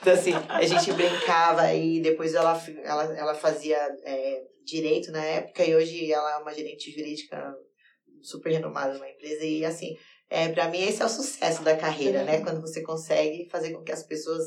[0.01, 5.63] Então assim, a gente brincava e depois ela, ela, ela fazia é, direito na época
[5.63, 7.53] e hoje ela é uma gerente jurídica
[8.21, 9.95] super renomada numa empresa e assim,
[10.29, 12.41] é, para mim esse é o sucesso da carreira, né?
[12.41, 14.45] Quando você consegue fazer com que as pessoas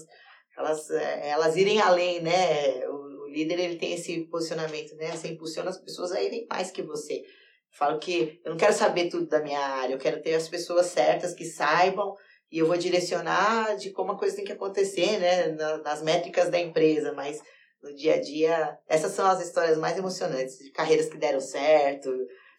[0.59, 2.87] elas, é, elas irem além, né?
[2.89, 5.11] O líder ele tem esse posicionamento, né?
[5.13, 7.23] Você impulsiona as pessoas a irem mais que você.
[7.73, 10.87] Falo que eu não quero saber tudo da minha área, eu quero ter as pessoas
[10.87, 12.15] certas que saibam
[12.51, 15.49] e eu vou direcionar de como a coisa tem que acontecer, né?
[15.49, 17.41] Na- nas métricas da empresa, mas
[17.83, 22.11] no dia a dia, essas são as histórias mais emocionantes, de carreiras que deram certo.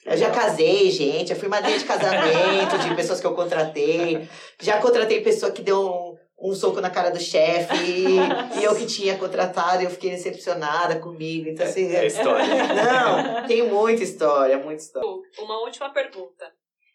[0.03, 4.27] Eu já casei, gente, eu fui madrinha de casamento de pessoas que eu contratei.
[4.59, 6.10] Já contratei pessoa que deu
[6.41, 7.75] um, soco na cara do chefe
[8.57, 11.49] e, eu que tinha contratado eu fiquei decepcionada comigo.
[11.49, 12.45] Então, assim, É história.
[12.73, 15.07] não, tem muita história, muita história.
[15.39, 16.51] Uma última pergunta.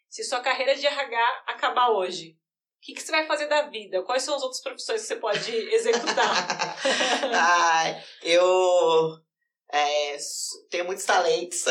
[0.09, 4.03] Se sua carreira de RH acabar hoje, o que, que você vai fazer da vida?
[4.03, 6.77] Quais são as outras profissões que você pode executar?
[7.33, 9.17] Ai, eu
[9.71, 10.17] é,
[10.69, 11.65] tenho muitos talentos.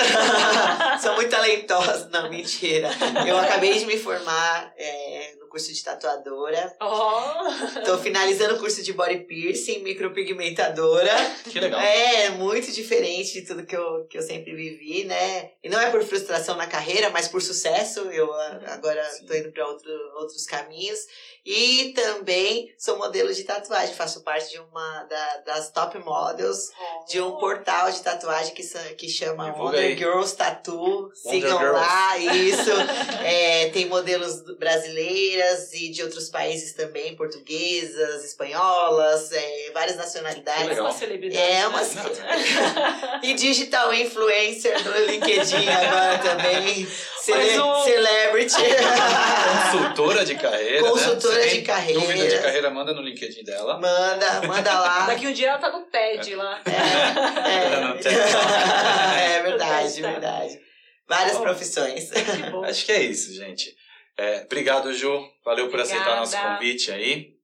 [1.01, 2.09] Sou muito talentosa.
[2.11, 2.91] Não, mentira.
[3.27, 6.77] Eu acabei de me formar é, no curso de tatuadora.
[6.83, 11.11] oh, Tô finalizando o curso de body piercing, micropigmentadora.
[11.51, 11.81] Que legal.
[11.81, 15.53] É, muito diferente de tudo que eu, que eu sempre vivi, né?
[15.65, 18.01] E não é por frustração na carreira, mas por sucesso.
[18.11, 19.25] Eu ah, agora Sim.
[19.25, 20.99] tô indo para outro, outros caminhos.
[21.45, 26.71] E também sou modelo de tatuagem, faço parte de uma da- das top models
[27.09, 28.63] de um portal de tatuagem que,
[28.97, 29.97] que chama Divulga Wonder aí.
[29.97, 31.11] Girls Tattoo.
[31.15, 31.81] Sigam Girls.
[31.81, 32.71] lá, isso.
[33.27, 40.67] É, tem modelos brasileiros brasileiras e de outros países também, portuguesas, espanholas, é, várias nacionalidades.
[40.67, 40.85] legal.
[40.87, 41.43] Uma celebridade.
[41.43, 43.21] É, uma né?
[43.23, 46.87] E digital influencer do LinkedIn agora também.
[47.21, 47.85] Cele um.
[47.85, 48.57] Celebrity.
[49.73, 50.89] Consultora de carreira.
[50.89, 51.47] Consultora né?
[51.47, 52.01] De carreira.
[52.01, 53.79] Dúvida de carreira, manda no LinkedIn dela.
[53.79, 55.07] Manda, manda lá.
[55.07, 56.61] Daqui um dia ela tá no TED lá.
[56.65, 58.13] É, Não tem.
[58.13, 59.37] é.
[59.37, 60.11] é verdade, Tá.
[60.11, 60.61] verdade.
[61.09, 61.43] Várias Bom.
[61.43, 62.11] profissões.
[62.11, 62.65] Que bom.
[62.65, 63.73] Acho que é isso, gente.
[64.19, 65.29] É, obrigado, Ju.
[65.45, 66.21] Valeu por aceitar Obrigada.
[66.21, 67.35] nosso convite aí.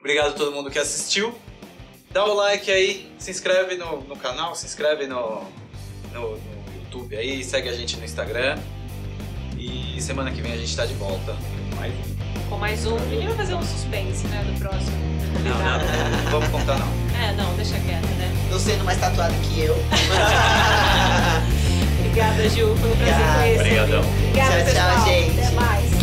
[0.00, 1.34] Obrigado a todo mundo que assistiu.
[2.10, 5.44] Dá o like aí, se inscreve no, no canal, se inscreve no,
[6.12, 8.58] no, no YouTube aí, segue a gente no Instagram.
[9.58, 11.36] E semana que vem a gente tá de volta.
[11.76, 12.48] Mais um.
[12.48, 12.96] Com mais um.
[12.96, 14.42] Ninguém vai fazer um suspense, né?
[14.44, 14.96] Do próximo.
[15.44, 16.88] Não, não, não, não vamos contar não.
[17.20, 18.32] É, não, deixa quieto, né?
[18.50, 19.74] Não sendo mais tatuado que eu.
[22.00, 22.74] Obrigada, Ju.
[22.76, 23.60] Foi um prazer conhecer.
[23.60, 24.00] Obrigadão.
[24.00, 25.40] Obrigada, Tchau, tchau, gente.
[25.40, 25.97] Até mais.